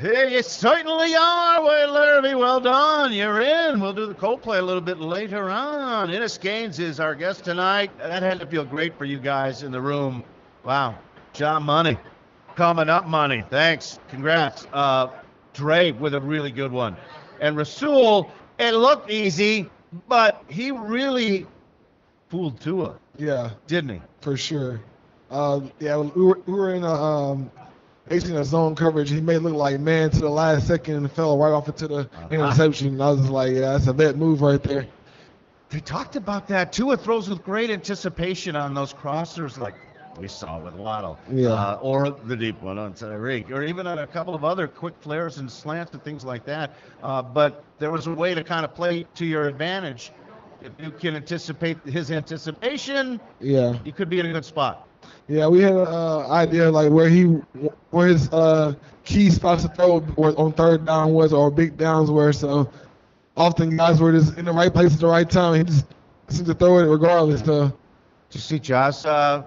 Hey, 0.00 0.34
you 0.34 0.42
certainly 0.42 1.14
are, 1.14 1.62
Wade 1.62 1.90
Larrabee. 1.90 2.34
Well 2.34 2.58
done. 2.58 3.12
You're 3.12 3.42
in. 3.42 3.80
We'll 3.80 3.92
do 3.92 4.06
the 4.06 4.14
Coldplay 4.14 4.58
a 4.58 4.62
little 4.62 4.80
bit 4.80 4.98
later 4.98 5.50
on. 5.50 6.08
Innis 6.08 6.38
Gaines 6.38 6.78
is 6.78 7.00
our 7.00 7.14
guest 7.14 7.44
tonight. 7.44 7.90
That 7.98 8.22
had 8.22 8.40
to 8.40 8.46
feel 8.46 8.64
great 8.64 8.96
for 8.96 9.04
you 9.04 9.18
guys 9.18 9.62
in 9.62 9.70
the 9.70 9.80
room. 9.80 10.24
Wow. 10.64 10.96
John 11.34 11.64
Money. 11.64 11.98
Coming 12.56 12.88
up, 12.88 13.08
Money. 13.08 13.44
Thanks. 13.50 14.00
Congrats. 14.08 14.66
Uh, 14.72 15.08
Dre 15.52 15.92
with 15.92 16.14
a 16.14 16.20
really 16.20 16.50
good 16.50 16.72
one. 16.72 16.96
And 17.38 17.54
Rasul, 17.58 18.30
it 18.58 18.72
looked 18.72 19.10
easy, 19.10 19.68
but 20.08 20.42
he 20.48 20.70
really 20.70 21.46
fooled 22.30 22.58
Tua, 22.58 22.94
Yeah, 23.18 23.50
didn't 23.66 23.90
he? 23.96 24.02
for 24.22 24.38
sure. 24.38 24.80
Uh, 25.30 25.60
yeah, 25.78 25.98
we 25.98 26.22
were, 26.22 26.40
we 26.46 26.52
were 26.54 26.74
in 26.74 26.84
a 26.84 26.92
um, 26.92 27.50
in 28.10 28.36
a 28.36 28.44
zone 28.44 28.74
coverage. 28.74 29.10
He 29.10 29.20
made 29.20 29.36
it 29.36 29.40
look 29.42 29.54
like 29.54 29.78
man 29.80 30.10
to 30.10 30.18
the 30.20 30.28
last 30.28 30.66
second 30.66 30.96
and 30.96 31.12
fell 31.12 31.38
right 31.38 31.52
off 31.52 31.68
into 31.68 31.86
the 31.86 32.10
interception. 32.30 33.00
I 33.00 33.10
was 33.12 33.30
like, 33.30 33.52
yeah, 33.52 33.60
that's 33.72 33.86
a 33.86 33.94
bad 33.94 34.16
move 34.18 34.42
right 34.42 34.62
there. 34.62 34.86
They 35.70 35.78
talked 35.80 36.16
about 36.16 36.48
that. 36.48 36.72
Tua 36.72 36.96
throws 36.96 37.28
with 37.28 37.44
great 37.44 37.70
anticipation 37.70 38.56
on 38.56 38.74
those 38.74 38.92
crossers, 38.92 39.56
like 39.58 39.74
we 40.18 40.26
saw 40.26 40.58
with 40.58 40.74
Waddle, 40.74 41.18
Yeah. 41.30 41.50
uh, 41.50 41.78
or 41.80 42.10
the 42.10 42.36
deep 42.36 42.60
one 42.60 42.78
on 42.78 42.94
Tyreek, 42.94 43.48
or 43.52 43.62
even 43.62 43.86
on 43.86 44.00
a 44.00 44.06
couple 44.08 44.34
of 44.34 44.42
other 44.44 44.66
quick 44.66 44.94
flares 45.00 45.38
and 45.38 45.48
slants 45.48 45.92
and 45.92 46.02
things 46.02 46.24
like 46.24 46.44
that. 46.46 46.72
Uh, 47.04 47.22
but 47.22 47.62
there 47.78 47.92
was 47.92 48.08
a 48.08 48.12
way 48.12 48.34
to 48.34 48.42
kind 48.42 48.64
of 48.64 48.74
play 48.74 49.06
to 49.14 49.24
your 49.24 49.46
advantage. 49.46 50.10
If 50.62 50.72
you 50.84 50.90
can 50.90 51.14
anticipate 51.14 51.78
his 51.84 52.10
anticipation, 52.10 53.20
Yeah. 53.38 53.78
you 53.84 53.92
could 53.92 54.10
be 54.10 54.18
in 54.18 54.26
a 54.26 54.32
good 54.32 54.44
spot. 54.44 54.88
Yeah, 55.28 55.46
we 55.46 55.60
had 55.60 55.72
an 55.72 55.86
uh, 55.86 56.26
idea 56.28 56.70
like 56.70 56.90
where 56.90 57.08
he, 57.08 57.24
where 57.90 58.08
his 58.08 58.28
uh, 58.32 58.74
key 59.04 59.30
spots 59.30 59.62
to 59.62 59.68
throw 59.68 59.96
on 60.16 60.52
third 60.52 60.84
down 60.86 61.12
was, 61.12 61.32
or 61.32 61.50
big 61.50 61.76
downs 61.76 62.10
were. 62.10 62.32
So 62.32 62.68
often 63.36 63.76
guys 63.76 64.00
were 64.00 64.12
just 64.12 64.36
in 64.38 64.44
the 64.44 64.52
right 64.52 64.72
place 64.72 64.94
at 64.94 65.00
the 65.00 65.06
right 65.06 65.28
time. 65.28 65.54
He 65.54 65.64
just 65.64 65.86
seemed 66.28 66.46
to 66.46 66.54
throw 66.54 66.78
it 66.78 66.84
regardless. 66.86 67.42
So 67.44 67.66
Did 67.66 67.74
you 68.32 68.40
see 68.40 68.58
Josh 68.58 69.04
uh, 69.04 69.42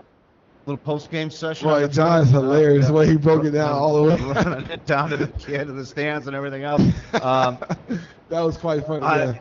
little 0.66 0.78
post 0.78 1.12
game 1.12 1.30
session? 1.30 1.68
Well, 1.68 1.88
John's 1.88 2.30
hilarious 2.30 2.88
the 2.88 2.94
way 2.94 3.08
he 3.08 3.18
broke 3.18 3.44
it 3.46 3.52
down 3.52 3.72
all 3.74 3.96
the 3.96 4.10
way. 4.10 4.16
running 4.34 4.70
it 4.70 4.86
down 4.86 5.10
to 5.10 5.18
the 5.18 5.28
kid 5.28 5.66
to 5.68 5.74
the 5.74 5.86
stands 5.86 6.28
and 6.28 6.36
everything 6.36 6.64
else. 6.64 6.82
Um, 7.22 7.58
that 8.30 8.42
was 8.42 8.58
quite 8.58 8.86
funny. 8.86 9.04
I- 9.04 9.26
yeah. 9.26 9.40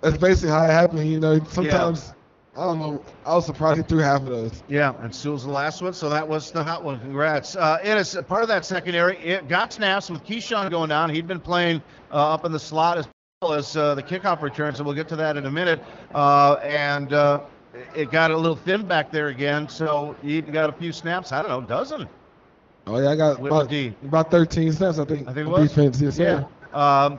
That's 0.00 0.18
basically 0.18 0.50
how 0.50 0.64
it 0.64 0.70
happened. 0.70 1.08
You 1.10 1.20
know, 1.20 1.42
sometimes 1.44 2.13
I 2.56 2.64
don't 2.66 2.78
know. 2.78 3.02
I 3.26 3.34
was 3.34 3.46
surprised 3.46 3.78
he 3.78 3.82
threw 3.82 3.98
half 3.98 4.20
of 4.22 4.26
those. 4.28 4.62
yeah, 4.68 4.92
and 5.00 5.12
Sewell's 5.14 5.44
the 5.44 5.50
last 5.50 5.82
one, 5.82 5.92
so 5.92 6.08
that 6.08 6.26
was 6.26 6.52
the 6.52 6.62
hot 6.62 6.84
one. 6.84 7.00
Congrats. 7.00 7.56
Uh, 7.56 7.78
it 7.82 7.96
is 7.96 8.16
part 8.28 8.42
of 8.42 8.48
that 8.48 8.64
secondary. 8.64 9.16
It 9.18 9.48
got 9.48 9.72
snaps 9.72 10.08
with 10.08 10.24
Keisean 10.24 10.70
going 10.70 10.88
down. 10.90 11.10
He'd 11.10 11.26
been 11.26 11.40
playing 11.40 11.82
uh, 12.12 12.34
up 12.34 12.44
in 12.44 12.52
the 12.52 12.60
slot 12.60 12.98
as 12.98 13.08
well 13.42 13.54
as 13.54 13.76
uh, 13.76 13.96
the 13.96 14.02
kickoff 14.04 14.40
return, 14.40 14.72
so 14.74 14.84
we'll 14.84 14.94
get 14.94 15.08
to 15.08 15.16
that 15.16 15.36
in 15.36 15.46
a 15.46 15.50
minute. 15.50 15.82
Uh, 16.14 16.54
and 16.62 17.12
uh, 17.12 17.40
it 17.96 18.12
got 18.12 18.30
a 18.30 18.36
little 18.36 18.56
thin 18.56 18.86
back 18.86 19.10
there 19.10 19.28
again, 19.28 19.68
so 19.68 20.14
he 20.22 20.40
got 20.40 20.70
a 20.70 20.72
few 20.72 20.92
snaps. 20.92 21.32
I 21.32 21.42
don't 21.42 21.50
know, 21.50 21.60
dozen. 21.60 22.08
Oh 22.86 23.00
yeah, 23.00 23.10
I 23.10 23.16
got 23.16 23.40
With 23.40 23.50
about, 23.50 23.68
D. 23.68 23.94
about 24.04 24.30
13 24.30 24.72
snaps. 24.72 24.98
I 25.00 25.04
think. 25.06 25.26
I 25.26 25.32
think 25.32 25.48
it 25.48 25.50
was. 25.50 25.70
defense. 25.70 26.00
Yes. 26.00 26.18
Yeah. 26.18 26.44
Um, 26.72 27.18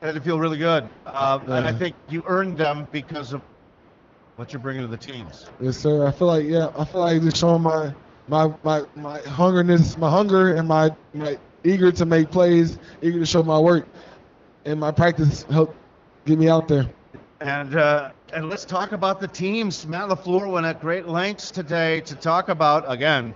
and 0.00 0.14
to 0.14 0.20
feel 0.22 0.38
really 0.38 0.58
good. 0.58 0.88
Uh, 1.04 1.40
And 1.48 1.66
I 1.66 1.72
think 1.72 1.96
you 2.08 2.22
earned 2.26 2.56
them 2.56 2.86
because 2.92 3.32
of 3.32 3.42
what 4.36 4.52
you're 4.52 4.60
bringing 4.60 4.82
to 4.82 4.88
the 4.88 4.96
teams. 4.96 5.46
Yes, 5.60 5.76
sir. 5.76 6.06
I 6.06 6.10
feel 6.10 6.28
like 6.28 6.44
yeah, 6.46 6.70
I 6.76 6.84
feel 6.84 7.00
like 7.00 7.22
just 7.22 7.36
showing 7.36 7.62
my 7.62 7.94
my 8.28 8.52
my 8.62 8.82
my 8.96 9.18
hungerness, 9.20 9.96
my 9.98 10.10
hunger, 10.10 10.54
and 10.54 10.68
my 10.68 10.90
my 11.12 11.38
eager 11.64 11.92
to 11.92 12.04
make 12.04 12.30
plays, 12.30 12.78
eager 13.02 13.18
to 13.18 13.26
show 13.26 13.42
my 13.42 13.58
work, 13.58 13.86
and 14.64 14.78
my 14.80 14.90
practice 14.90 15.44
helped 15.44 15.76
get 16.26 16.38
me 16.38 16.48
out 16.48 16.68
there. 16.68 16.88
And 17.40 17.76
uh, 17.76 18.10
and 18.32 18.48
let's 18.48 18.64
talk 18.64 18.92
about 18.92 19.20
the 19.20 19.28
teams. 19.28 19.86
Matt 19.86 20.08
Lafleur 20.08 20.50
went 20.50 20.66
at 20.66 20.80
great 20.80 21.06
lengths 21.06 21.50
today 21.50 22.00
to 22.02 22.14
talk 22.14 22.48
about 22.48 22.90
again, 22.90 23.34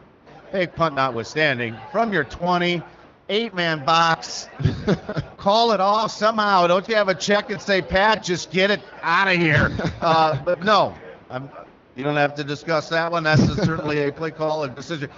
big 0.52 0.75
punt 0.75 0.95
notwithstanding, 0.95 1.76
from 1.93 2.12
your 2.12 2.25
20, 2.25 2.83
eight 3.28 3.55
man 3.55 3.85
box. 3.85 4.49
Call 5.38 5.71
it 5.71 5.80
off 5.80 6.11
somehow. 6.11 6.66
Don't 6.66 6.87
you 6.88 6.97
have 6.97 7.09
a 7.09 7.14
check 7.14 7.50
and 7.50 7.62
say, 7.62 7.80
Pat, 7.80 8.25
just 8.25 8.50
get 8.50 8.71
it 8.71 8.80
out 9.02 9.28
of 9.28 9.37
here? 9.38 9.71
Uh, 10.00 10.40
but 10.45 10.62
no, 10.62 10.95
I'm, 11.28 11.50
you 11.97 12.04
don't 12.04 12.16
have 12.16 12.35
to 12.37 12.45
discuss 12.45 12.88
that 12.88 13.11
one. 13.11 13.25
That's 13.25 13.42
certainly 13.57 14.04
a 14.04 14.12
play 14.12 14.30
call 14.30 14.62
and 14.62 14.75
decision. 14.75 15.11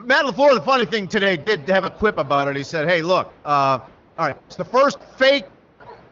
Matt 0.00 0.26
LaFleur, 0.26 0.54
the 0.54 0.60
funny 0.60 0.84
thing 0.84 1.08
today, 1.08 1.36
did 1.36 1.66
have 1.68 1.84
a 1.84 1.90
quip 1.90 2.18
about 2.18 2.46
it. 2.48 2.56
He 2.56 2.62
said, 2.62 2.86
hey, 2.86 3.00
look, 3.00 3.32
uh, 3.46 3.78
all 4.18 4.26
right, 4.26 4.36
it's 4.46 4.56
the 4.56 4.64
first 4.66 4.98
fake 5.16 5.46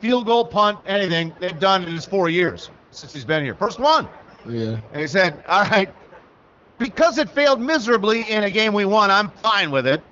field 0.00 0.25
goal 0.26 0.46
punt, 0.46 0.78
anything 0.86 1.34
they've 1.38 1.58
done 1.60 1.84
in 1.84 1.92
his 1.92 2.06
four 2.06 2.30
years 2.30 2.70
since 2.90 3.12
he's 3.12 3.25
been 3.25 3.44
here. 3.44 3.54
First 3.54 3.78
one. 3.78 4.08
Yeah. 4.48 4.80
And 4.92 5.00
he 5.00 5.06
said, 5.06 5.44
all 5.46 5.64
right, 5.64 5.92
because 6.78 7.18
it 7.18 7.28
failed 7.30 7.60
miserably 7.60 8.22
in 8.30 8.44
a 8.44 8.50
game 8.50 8.72
we 8.72 8.84
won, 8.86 9.10
I'm 9.10 9.28
fine 9.28 9.70
with 9.70 9.86
it 9.86 10.02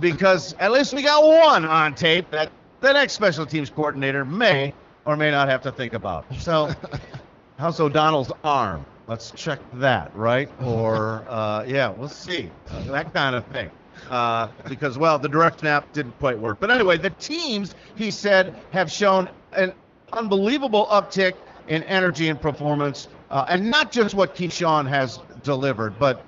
because 0.00 0.54
at 0.54 0.72
least 0.72 0.94
we 0.94 1.02
got 1.02 1.24
one 1.24 1.64
on 1.64 1.94
tape 1.94 2.30
that 2.30 2.50
the 2.80 2.92
next 2.92 3.12
special 3.12 3.46
teams 3.46 3.70
coordinator 3.70 4.24
may 4.24 4.72
or 5.04 5.16
may 5.16 5.30
not 5.30 5.48
have 5.48 5.62
to 5.62 5.72
think 5.72 5.92
about. 5.92 6.24
So, 6.38 6.72
how's 7.58 7.80
O'Donnell's 7.80 8.32
arm? 8.44 8.84
Let's 9.06 9.32
check 9.32 9.58
that, 9.74 10.14
right? 10.14 10.48
Or, 10.62 11.24
uh, 11.28 11.64
yeah, 11.66 11.88
we'll 11.88 12.08
see. 12.08 12.50
Uh, 12.70 12.82
that 12.84 13.12
kind 13.12 13.34
of 13.34 13.44
thing. 13.46 13.70
Uh, 14.08 14.48
because, 14.68 14.98
well, 14.98 15.18
the 15.18 15.28
direct 15.28 15.60
snap 15.60 15.92
didn't 15.92 16.16
quite 16.18 16.38
work. 16.38 16.58
But 16.60 16.70
anyway, 16.70 16.96
the 16.96 17.10
teams, 17.10 17.74
he 17.96 18.10
said, 18.10 18.54
have 18.70 18.90
shown 18.90 19.28
an 19.52 19.72
unbelievable 20.12 20.86
uptick 20.86 21.34
in 21.68 21.82
energy 21.84 22.28
and 22.28 22.40
performance. 22.40 23.08
Uh, 23.30 23.46
and 23.48 23.70
not 23.70 23.92
just 23.92 24.14
what 24.14 24.34
Keisean 24.34 24.88
has 24.88 25.18
delivered, 25.42 25.98
but 25.98 26.24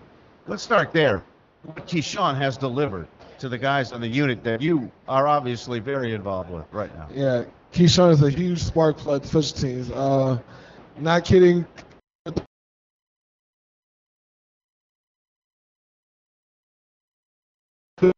let's 0.46 0.62
start 0.62 0.92
there. 0.92 1.22
What 1.62 1.86
Keisean 1.86 2.36
has 2.36 2.56
delivered 2.56 3.06
to 3.42 3.48
the 3.48 3.58
guys 3.58 3.90
on 3.90 4.00
the 4.00 4.06
unit 4.06 4.44
that 4.44 4.62
you 4.62 4.88
are 5.08 5.26
obviously 5.26 5.80
very 5.80 6.14
involved 6.14 6.48
with 6.48 6.64
right 6.70 6.96
now. 6.96 7.08
Yeah. 7.12 7.44
Keisean 7.72 8.12
is 8.12 8.22
a 8.22 8.30
huge 8.30 8.62
spark 8.62 8.96
plug 8.96 9.24
for 9.24 9.42
special 9.42 9.68
teams. 9.68 9.90
Uh, 9.90 10.38
not 11.00 11.24
kidding. 11.24 11.66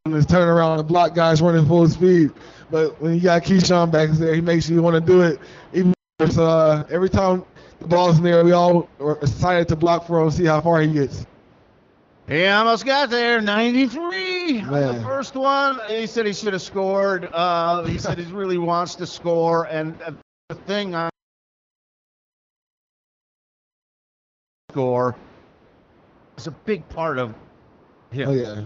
Is 0.07 0.27
turning 0.27 0.49
around 0.49 0.81
and 0.81 0.87
block 0.87 1.15
guys 1.15 1.41
running 1.41 1.67
full 1.67 1.89
speed, 1.89 2.31
but 2.71 3.01
when 3.01 3.15
you 3.15 3.21
got 3.21 3.45
Keisean 3.45 3.91
back 3.91 4.11
there, 4.11 4.35
he 4.35 4.43
makes 4.43 4.69
you 4.69 4.83
want 4.83 4.95
to 4.95 5.01
do 5.01 5.23
it. 5.23 5.41
Even 5.73 5.95
so, 6.31 6.45
uh, 6.45 6.85
every 6.91 7.09
time 7.09 7.45
the 7.81 7.87
ball's 7.87 8.19
in 8.19 8.25
there, 8.25 8.45
we 8.45 8.53
all 8.53 8.89
are 9.01 9.17
excited 9.17 9.69
to 9.69 9.77
block 9.77 10.07
for 10.07 10.23
him, 10.23 10.31
see 10.31 10.45
how 10.45 10.61
far 10.61 10.83
he 10.83 10.93
gets. 10.93 11.27
He 12.29 12.47
almost 12.47 12.85
got 12.85 13.11
there, 13.11 13.41
93 13.41 14.34
on 14.53 14.97
the 14.97 15.03
first 15.03 15.35
one. 15.35 15.81
He 15.89 16.07
said 16.07 16.27
he 16.27 16.33
should 16.33 16.53
have 16.53 16.63
scored. 16.63 17.29
Uh, 17.33 17.85
he 17.85 17.99
said 17.99 18.19
he 18.19 18.31
really 18.33 18.59
wants 18.59 18.95
to 18.97 19.07
score. 19.07 19.65
And 19.65 20.01
uh, 20.03 20.13
the 20.49 20.55
thing 20.55 20.95
I 20.95 21.09
score 24.71 25.17
is 26.37 26.47
a 26.47 26.51
big 26.51 26.87
part 26.89 27.19
of 27.19 27.35
him. 28.11 28.29
Oh 28.29 28.33
yeah, 28.33 28.63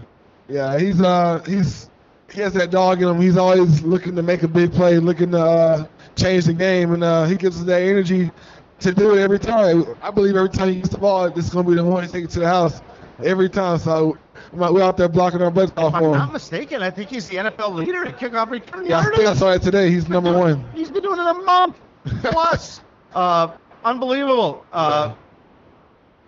yeah. 0.47 0.79
He's 0.79 1.01
uh 1.01 1.41
he's 1.45 1.89
he 2.31 2.41
has 2.41 2.53
that 2.53 2.71
dog 2.71 3.01
in 3.01 3.07
him. 3.07 3.21
He's 3.21 3.37
always 3.37 3.81
looking 3.81 4.15
to 4.15 4.21
make 4.23 4.43
a 4.43 4.47
big 4.47 4.71
play, 4.71 4.97
looking 4.99 5.31
to 5.31 5.39
uh, 5.39 5.87
change 6.15 6.45
the 6.45 6.53
game, 6.53 6.93
and 6.93 7.03
uh, 7.03 7.25
he 7.25 7.35
gives 7.35 7.59
us 7.59 7.65
that 7.65 7.81
energy 7.81 8.31
to 8.79 8.91
do 8.91 9.15
it 9.15 9.19
every 9.19 9.39
time. 9.39 9.85
I 10.01 10.11
believe 10.11 10.35
every 10.35 10.49
time 10.49 10.69
he 10.69 10.75
gets 10.75 10.89
the 10.89 10.97
ball, 10.97 11.29
this 11.31 11.45
is 11.45 11.51
gonna 11.51 11.67
be 11.67 11.75
the 11.75 11.83
one 11.83 12.05
to 12.05 12.11
take 12.11 12.25
it 12.25 12.29
to 12.31 12.39
the 12.39 12.47
house 12.47 12.81
every 13.23 13.49
time. 13.49 13.77
So 13.79 14.17
we're 14.51 14.81
out 14.81 14.97
there 14.97 15.09
blocking 15.09 15.41
our 15.41 15.51
butts 15.51 15.71
off 15.77 15.95
If 15.95 16.01
I'm 16.01 16.11
not 16.11 16.33
mistaken, 16.33 16.81
I 16.81 16.89
think 16.89 17.09
he's 17.09 17.27
the 17.27 17.37
NFL 17.37 17.75
leader 17.75 18.05
in 18.05 18.13
kickoff 18.13 18.49
return 18.49 18.85
Yeah, 18.85 18.99
I 18.99 19.03
think 19.15 19.27
I 19.27 19.33
saw 19.33 19.51
it 19.51 19.61
today. 19.61 19.89
He's 19.89 20.09
number 20.09 20.31
one. 20.37 20.65
He's 20.73 20.89
been 20.89 21.03
doing 21.03 21.19
it 21.19 21.27
a 21.27 21.33
month 21.33 21.77
plus. 22.21 22.81
uh, 23.15 23.51
unbelievable. 23.83 24.65
Uh, 24.71 25.13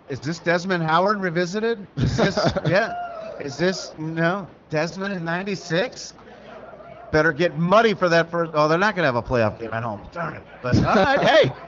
is 0.08 0.20
this 0.20 0.38
Desmond 0.38 0.82
Howard 0.82 1.20
revisited? 1.20 1.86
Is 1.96 2.16
this, 2.16 2.38
yeah. 2.66 3.38
Is 3.40 3.56
this 3.56 3.92
no 3.98 4.46
Desmond 4.70 5.14
in 5.14 5.24
'96? 5.24 6.14
Better 7.10 7.32
get 7.32 7.58
muddy 7.58 7.94
for 7.94 8.08
that 8.08 8.30
first. 8.30 8.52
Oh, 8.54 8.68
they're 8.68 8.78
not 8.78 8.94
going 8.94 9.02
to 9.02 9.12
have 9.12 9.16
a 9.16 9.22
playoff 9.22 9.58
game 9.58 9.70
at 9.72 9.82
home. 9.82 10.00
Darn 10.12 10.34
it. 10.34 10.42
But 10.62 10.76
all 10.76 10.94
right, 10.94 11.20
hey. 11.20 11.52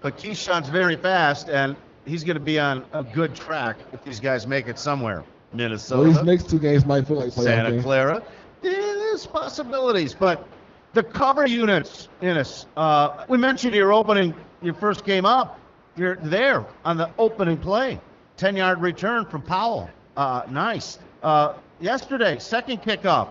But 0.00 0.18
Keisean's 0.18 0.68
very 0.68 0.96
fast, 0.96 1.48
and 1.48 1.76
he's 2.04 2.24
going 2.24 2.36
to 2.36 2.40
be 2.40 2.58
on 2.58 2.84
a 2.92 3.02
good 3.02 3.34
track 3.34 3.76
if 3.92 4.02
these 4.04 4.20
guys 4.20 4.46
make 4.46 4.68
it 4.68 4.78
somewhere. 4.78 5.24
Minnesota. 5.52 6.02
So 6.02 6.04
these 6.04 6.22
next 6.22 6.48
two 6.50 6.58
games 6.58 6.86
might 6.86 7.06
feel 7.06 7.18
like 7.18 7.32
Santa. 7.32 7.82
Clara. 7.82 8.22
There's 8.62 9.26
possibilities, 9.26 10.14
but 10.14 10.46
the 10.94 11.02
cover 11.02 11.46
units, 11.46 12.08
Innis, 12.20 12.66
uh, 12.76 13.24
we 13.28 13.36
mentioned 13.38 13.74
your 13.74 13.92
opening, 13.92 14.34
your 14.62 14.74
first 14.74 15.04
game 15.04 15.24
up. 15.26 15.58
You're 15.96 16.16
there 16.16 16.64
on 16.84 16.96
the 16.96 17.10
opening 17.18 17.58
play. 17.58 18.00
10 18.38 18.56
yard 18.56 18.80
return 18.80 19.26
from 19.26 19.42
Powell. 19.42 19.90
Uh, 20.16 20.42
nice. 20.48 20.98
Uh, 21.22 21.54
yesterday, 21.80 22.38
second 22.38 22.82
kickoff. 22.82 23.30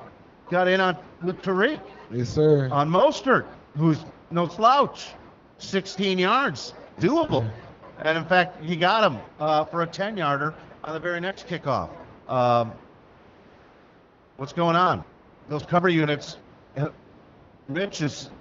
Got 0.51 0.67
in 0.67 0.79
on 0.81 0.97
with 1.23 1.41
Tariq 1.41 1.79
Yes, 2.11 2.29
sir. 2.29 2.69
on 2.71 2.89
Mostert, 2.89 3.45
who's 3.77 3.99
no 4.29 4.47
slouch. 4.47 5.07
16 5.59 6.19
yards. 6.19 6.73
Doable. 6.99 7.49
And 8.01 8.17
in 8.17 8.25
fact, 8.25 8.63
he 8.63 8.75
got 8.75 9.11
him 9.11 9.19
uh, 9.39 9.65
for 9.65 9.83
a 9.83 9.87
10 9.87 10.17
yarder 10.17 10.55
on 10.83 10.93
the 10.93 10.99
very 10.99 11.19
next 11.19 11.47
kickoff. 11.47 11.89
Um, 12.27 12.71
what's 14.37 14.53
going 14.53 14.75
on? 14.75 15.03
Those 15.49 15.63
cover 15.63 15.87
units, 15.87 16.37
uh, 16.77 16.89
Rich 17.67 17.99
has, 17.99 18.31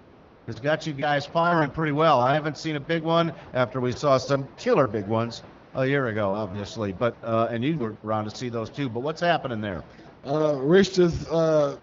has 0.47 0.59
got 0.59 0.87
you 0.87 0.95
guys 0.95 1.27
firing 1.27 1.71
pretty 1.71 1.93
well. 1.93 2.21
I 2.21 2.33
haven't 2.33 2.57
seen 2.57 2.77
a 2.77 2.81
big 2.81 3.03
one 3.03 3.35
after 3.53 3.81
we 3.81 3.93
saw 3.93 4.17
some 4.17 4.49
killer 4.57 4.87
big 4.87 5.07
ones 5.07 5.43
a 5.75 5.85
year 5.87 6.09
ago, 6.09 6.31
obviously. 6.35 6.93
But 6.93 7.17
uh, 7.23 7.49
and 7.51 7.63
you 7.63 7.77
were 7.77 7.97
around 8.05 8.25
to 8.25 8.37
see 8.37 8.49
those 8.49 8.71
too. 8.71 8.89
But 8.89 9.01
what's 9.01 9.21
happening 9.21 9.61
there? 9.61 9.85
Uh, 10.27 10.55
Rich 10.55 10.95
just 10.95 11.29
uh, 11.31 11.77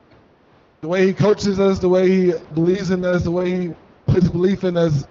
the 0.82 0.88
way 0.88 1.06
he 1.06 1.14
coaches 1.14 1.60
us, 1.60 1.80
the 1.80 1.90
way 1.90 2.10
he 2.10 2.34
believes 2.54 2.90
in 2.90 3.06
us, 3.06 3.24
the 3.24 3.32
way 3.32 3.52
he 3.52 3.74
puts 4.08 4.30
belief 4.30 4.64
in 4.64 4.78
us, 4.78 5.08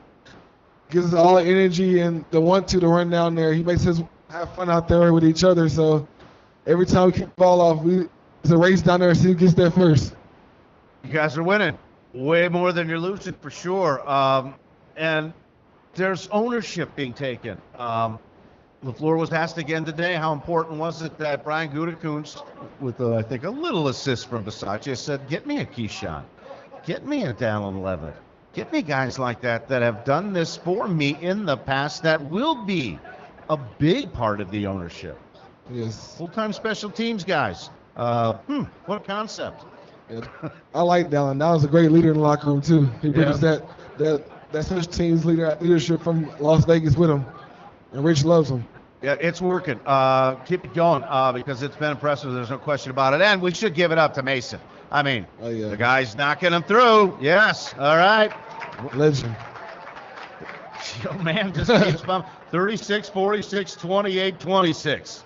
gives 0.91 1.07
us 1.07 1.15
all 1.15 1.37
the 1.37 1.43
energy 1.43 2.01
and 2.01 2.25
the 2.31 2.41
want 2.41 2.69
to 2.69 2.81
to 2.81 2.89
run 2.89 3.11
down 3.11 3.35
there. 3.35 3.53
He 3.53 3.63
makes 3.63 3.87
us 3.87 4.01
have 4.31 4.55
fun 4.55 4.71
out 4.71 4.89
there 4.89 5.13
with 5.13 5.25
each 5.25 5.45
other. 5.45 5.69
So 5.69 6.07
every 6.67 6.87
time 6.87 7.11
we 7.11 7.25
ball 7.37 7.61
off, 7.61 7.83
we 7.83 8.09
it's 8.43 8.53
a 8.53 8.57
race 8.57 8.83
down 8.83 9.01
there 9.01 9.11
to 9.11 9.15
see 9.15 9.29
who 9.29 9.35
gets 9.35 9.55
there 9.55 9.71
first. 9.71 10.15
You 11.05 11.13
guys 11.13 11.37
are 11.37 11.43
winning 11.43 11.79
way 12.13 12.49
more 12.49 12.73
than 12.73 12.89
you're 12.89 12.99
losing 12.99 13.35
for 13.35 13.51
sure. 13.51 14.09
Um, 14.09 14.55
and 14.97 15.33
there's 15.95 16.29
ownership 16.29 16.95
being 16.97 17.13
taken. 17.13 17.61
Um, 17.77 18.19
LaFleur 18.85 19.19
was 19.19 19.33
asked 19.33 19.59
again 19.59 19.85
today 19.85 20.15
how 20.15 20.33
important 20.33 20.79
was 20.79 21.03
it 21.03 21.17
that 21.19 21.43
Brian 21.43 21.71
Gutekunst, 21.71 22.45
with 22.81 23.01
uh, 23.01 23.17
I 23.17 23.23
think 23.23 23.45
a 23.45 23.51
little 23.51 23.89
assist 23.89 24.29
from 24.29 24.45
Bisaccia, 24.45 24.97
said, 24.97 25.29
"Get 25.29 25.47
me 25.47 25.61
a 25.61 25.67
Keisean, 25.67 26.23
get 26.85 27.07
me 27.07 27.25
a 27.25 27.33
Dallin 27.33 27.83
Leavitt, 27.83 28.15
get 28.57 28.73
me 28.73 28.83
guys 28.83 29.19
like 29.19 29.43
that 29.43 29.69
that 29.69 29.83
have 29.83 30.05
done 30.05 30.33
this 30.33 30.57
for 30.57 30.89
me 30.89 31.17
in 31.21 31.45
the 31.45 31.57
past 31.57 32.03
that 32.03 32.21
will 32.31 32.65
be 32.65 32.99
a 33.51 33.57
big 33.57 34.13
part 34.13 34.41
of 34.41 34.51
the 34.51 34.67
ownership. 34.67 35.19
Yes. 35.71 36.17
Full-time 36.17 36.53
special 36.53 36.91
teams 36.91 37.23
guys. 37.23 37.71
Uh, 37.97 38.35
hmm, 38.35 38.63
what 38.87 39.03
a 39.03 39.05
concept. 39.05 39.65
Yeah. 40.11 40.21
I 40.75 40.83
like 40.83 41.11
Dallin. 41.11 41.37
Dallin 41.39 41.55
was 41.55 41.65
a 41.65 41.69
great 41.69 41.91
leader 41.93 42.09
in 42.13 42.15
the 42.15 42.21
locker 42.21 42.47
room 42.49 42.63
too. 42.63 42.87
He 43.03 43.11
brings 43.11 43.43
Yeah. 43.43 43.59
that 43.59 43.99
that 43.99 44.53
that 44.53 44.65
special 44.65 44.91
teams 44.91 45.25
leader 45.25 45.57
leadership 45.61 46.01
from 46.03 46.31
Las 46.41 46.65
Vegas 46.65 46.97
with 46.97 47.11
him, 47.11 47.25
and 47.93 48.05
Rich 48.05 48.25
loves 48.25 48.51
him. 48.51 48.65
Yeah, 49.03 49.17
it's 49.21 49.41
working. 49.43 49.79
Uh, 49.85 50.37
keep 50.47 50.65
it 50.65 50.73
going 50.75 51.03
uh, 51.05 51.33
because 51.33 51.63
it's 51.63 51.77
been 51.77 51.91
impressive. 51.91 52.33
There's 52.33 52.51
no 52.51 52.59
question 52.59 52.91
about 52.91 53.13
it. 53.15 53.21
And 53.21 53.43
we 53.43 53.53
should 53.53 53.75
give 53.75 53.93
it 53.93 53.99
up 53.99 54.15
to 54.15 54.23
Mason. 54.23 54.59
I 54.91 55.03
mean, 55.03 55.27
Oh 55.43 55.49
yeah, 55.51 55.69
the 55.69 55.77
guy's 55.77 56.17
knocking 56.17 56.53
them 56.53 56.63
through. 56.63 57.19
Yes. 57.21 57.75
All 57.79 57.97
right. 57.97 58.33
Legend. 58.95 59.37
Yo, 61.05 61.13
man, 61.19 61.53
just 61.53 61.71
keeps 61.85 62.03
bumping. 62.07 62.31
36, 62.51 63.09
46, 63.09 63.75
28, 63.75 64.41
26. 64.41 65.25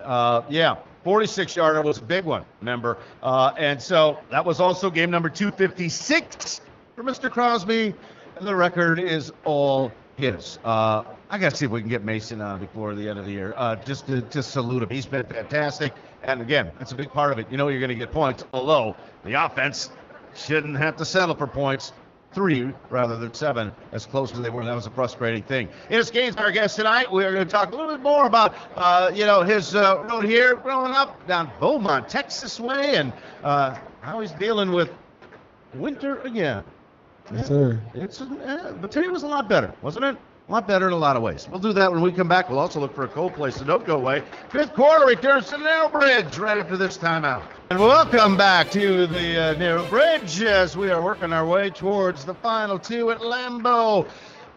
Uh, 0.00 0.42
yeah, 0.48 0.76
46 1.04 1.56
yarder 1.56 1.82
was 1.82 1.98
a 1.98 2.02
big 2.02 2.24
one, 2.24 2.44
remember? 2.60 2.98
Uh, 3.22 3.52
and 3.56 3.80
so 3.80 4.18
that 4.30 4.44
was 4.44 4.60
also 4.60 4.90
game 4.90 5.10
number 5.10 5.28
256 5.28 6.60
for 6.96 7.02
Mr. 7.02 7.30
Crosby, 7.30 7.94
and 8.36 8.46
the 8.46 8.54
record 8.54 8.98
is 8.98 9.32
all 9.44 9.92
his. 10.16 10.58
Uh, 10.64 11.04
I 11.30 11.38
got 11.38 11.50
to 11.50 11.56
see 11.56 11.66
if 11.66 11.70
we 11.70 11.80
can 11.80 11.90
get 11.90 12.04
Mason 12.04 12.40
on 12.40 12.58
before 12.58 12.94
the 12.94 13.08
end 13.08 13.18
of 13.18 13.26
the 13.26 13.32
year, 13.32 13.54
uh, 13.56 13.76
just 13.76 14.06
to 14.06 14.22
just 14.22 14.50
salute 14.50 14.82
him. 14.82 14.88
He's 14.88 15.06
been 15.06 15.24
fantastic, 15.26 15.94
and 16.22 16.40
again, 16.40 16.72
that's 16.78 16.92
a 16.92 16.96
big 16.96 17.12
part 17.12 17.32
of 17.32 17.38
it. 17.38 17.46
You 17.50 17.56
know 17.56 17.68
you're 17.68 17.80
going 17.80 17.90
to 17.90 17.94
get 17.94 18.10
points, 18.10 18.44
although 18.52 18.96
the 19.24 19.34
offense 19.34 19.90
shouldn't 20.34 20.76
have 20.78 20.96
to 20.96 21.04
settle 21.04 21.34
for 21.34 21.46
points 21.46 21.92
three 22.32 22.72
rather 22.90 23.16
than 23.16 23.32
seven, 23.34 23.72
as 23.92 24.06
close 24.06 24.32
as 24.32 24.40
they 24.40 24.50
were. 24.50 24.64
That 24.64 24.74
was 24.74 24.86
a 24.86 24.90
frustrating 24.90 25.42
thing. 25.42 25.68
Innis 25.90 26.10
Gaines, 26.10 26.36
our 26.36 26.52
guest 26.52 26.76
tonight. 26.76 27.10
We're 27.10 27.32
going 27.32 27.46
to 27.46 27.50
talk 27.50 27.72
a 27.72 27.76
little 27.76 27.90
bit 27.90 28.02
more 28.02 28.26
about, 28.26 28.54
uh, 28.76 29.10
you 29.14 29.24
know, 29.26 29.42
his 29.42 29.74
uh, 29.74 30.04
road 30.08 30.24
here, 30.24 30.56
growing 30.56 30.92
up 30.92 31.26
down 31.26 31.50
Beaumont, 31.58 32.08
Texas 32.08 32.60
way, 32.60 32.96
and 32.96 33.12
uh, 33.42 33.76
how 34.00 34.20
he's 34.20 34.32
dealing 34.32 34.72
with 34.72 34.90
winter 35.74 36.20
again. 36.22 36.64
Yes, 37.32 37.48
sir. 37.48 37.80
It's 37.94 38.20
uh, 38.20 38.74
but 38.80 38.90
today 38.90 39.08
was 39.08 39.22
a 39.22 39.26
lot 39.26 39.48
better, 39.48 39.72
wasn't 39.82 40.04
it? 40.04 40.16
A 40.48 40.52
lot 40.52 40.66
better 40.66 40.86
in 40.86 40.94
a 40.94 40.96
lot 40.96 41.14
of 41.14 41.22
ways. 41.22 41.46
We'll 41.50 41.60
do 41.60 41.74
that 41.74 41.92
when 41.92 42.00
we 42.00 42.10
come 42.10 42.26
back. 42.26 42.48
We'll 42.48 42.58
also 42.58 42.80
look 42.80 42.94
for 42.94 43.04
a 43.04 43.08
cold 43.08 43.34
place, 43.34 43.56
so 43.56 43.66
don't 43.66 43.84
go 43.84 43.96
away. 43.96 44.22
Fifth 44.48 44.72
quarter 44.72 45.04
returns 45.04 45.44
to 45.50 45.58
the 45.58 45.64
Narrow 45.64 45.90
Bridge 45.90 46.38
right 46.38 46.56
after 46.56 46.78
this 46.78 46.96
timeout. 46.96 47.42
And 47.68 47.78
welcome 47.78 48.34
back 48.34 48.70
to 48.70 49.06
the 49.06 49.38
uh, 49.38 49.58
Narrow 49.58 49.86
Bridge 49.90 50.40
as 50.40 50.74
we 50.74 50.90
are 50.90 51.02
working 51.02 51.34
our 51.34 51.46
way 51.46 51.68
towards 51.68 52.24
the 52.24 52.32
final 52.32 52.78
two 52.78 53.10
at 53.10 53.18
Lambeau. 53.18 54.08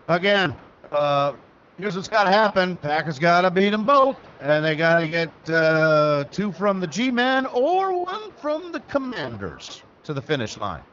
Again, 0.07 0.55
uh, 0.93 1.33
here's 1.77 1.97
what's 1.97 2.07
got 2.07 2.23
to 2.23 2.31
happen. 2.31 2.77
Packers 2.77 3.19
got 3.19 3.41
to 3.41 3.51
beat 3.51 3.71
them 3.71 3.85
both, 3.85 4.15
and 4.39 4.63
they 4.63 4.77
got 4.77 5.01
to 5.01 5.09
get 5.09 5.49
uh, 5.49 6.23
two 6.31 6.53
from 6.53 6.79
the 6.79 6.87
G-Men 6.87 7.47
or 7.47 8.05
one 8.05 8.31
from 8.37 8.71
the 8.71 8.79
Commanders 8.81 9.83
to 10.05 10.13
the 10.13 10.21
finish 10.21 10.57
line. 10.57 10.83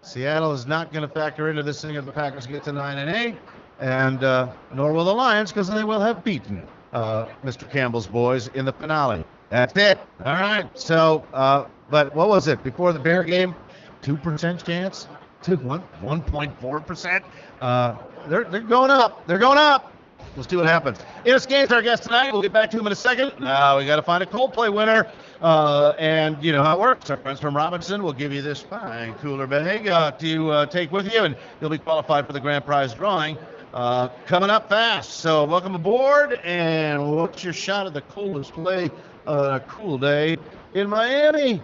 Seattle 0.00 0.52
is 0.52 0.66
not 0.66 0.94
going 0.94 1.06
to 1.06 1.12
factor 1.12 1.50
into 1.50 1.62
this 1.62 1.82
thing 1.82 1.96
if 1.96 2.06
the 2.06 2.12
Packers 2.12 2.46
get 2.46 2.64
to 2.64 2.72
nine 2.72 2.96
and 2.96 3.14
eight, 3.14 3.36
and 3.80 4.24
uh, 4.24 4.48
nor 4.74 4.92
will 4.92 5.04
the 5.04 5.14
Lions 5.14 5.52
because 5.52 5.68
they 5.68 5.84
will 5.84 6.00
have 6.00 6.24
beaten 6.24 6.66
uh, 6.92 7.26
Mr. 7.44 7.70
Campbell's 7.70 8.06
boys 8.06 8.48
in 8.48 8.64
the 8.64 8.72
finale. 8.72 9.24
That's 9.50 9.76
it. 9.76 9.98
All 10.24 10.32
right. 10.32 10.68
So, 10.78 11.24
uh, 11.32 11.66
but 11.90 12.14
what 12.14 12.28
was 12.28 12.48
it 12.48 12.62
before 12.64 12.92
the 12.92 12.98
Bear 12.98 13.22
game? 13.22 13.54
Two 14.02 14.16
percent 14.16 14.64
chance. 14.64 15.08
Two 15.42 15.56
one 15.56 15.80
one 16.00 16.22
point 16.22 16.58
four 16.60 16.80
percent. 16.80 17.24
Uh, 17.60 17.96
they're 18.28 18.44
they're 18.44 18.60
going 18.60 18.90
up. 18.90 19.26
They're 19.26 19.38
going 19.38 19.58
up. 19.58 19.92
Let's 20.36 20.50
see 20.50 20.56
what 20.56 20.66
happens. 20.66 20.98
Innis 21.24 21.46
Gaines, 21.46 21.72
our 21.72 21.80
guest 21.80 22.02
tonight. 22.02 22.30
We'll 22.30 22.42
get 22.42 22.52
back 22.52 22.70
to 22.72 22.78
him 22.78 22.86
in 22.86 22.92
a 22.92 22.96
second. 22.96 23.32
Now 23.40 23.78
we 23.78 23.86
got 23.86 23.96
to 23.96 24.02
find 24.02 24.22
a 24.22 24.26
Coldplay 24.26 24.72
winner, 24.72 25.06
uh, 25.40 25.94
and 25.98 26.42
you 26.44 26.52
know 26.52 26.62
how 26.62 26.76
it 26.76 26.80
works. 26.80 27.08
Our 27.08 27.16
friends 27.16 27.40
from 27.40 27.56
Robinson 27.56 28.02
will 28.02 28.12
give 28.12 28.32
you 28.32 28.42
this 28.42 28.60
fine 28.60 29.14
cooler 29.14 29.46
bag 29.46 29.88
uh, 29.88 30.10
to 30.12 30.50
uh, 30.50 30.66
take 30.66 30.92
with 30.92 31.10
you, 31.10 31.22
and 31.22 31.36
you'll 31.60 31.70
be 31.70 31.78
qualified 31.78 32.26
for 32.26 32.34
the 32.34 32.40
grand 32.40 32.66
prize 32.66 32.92
drawing 32.92 33.38
uh, 33.76 34.08
coming 34.24 34.48
up 34.48 34.70
fast. 34.70 35.20
So 35.20 35.44
welcome 35.44 35.74
aboard, 35.74 36.40
and 36.42 37.14
what's 37.14 37.44
your 37.44 37.52
shot 37.52 37.86
of 37.86 37.92
the 37.92 38.00
coolest 38.00 38.54
play 38.54 38.90
on 39.26 39.54
a 39.54 39.60
cool 39.60 39.98
day 39.98 40.38
in 40.72 40.88
Miami? 40.88 41.60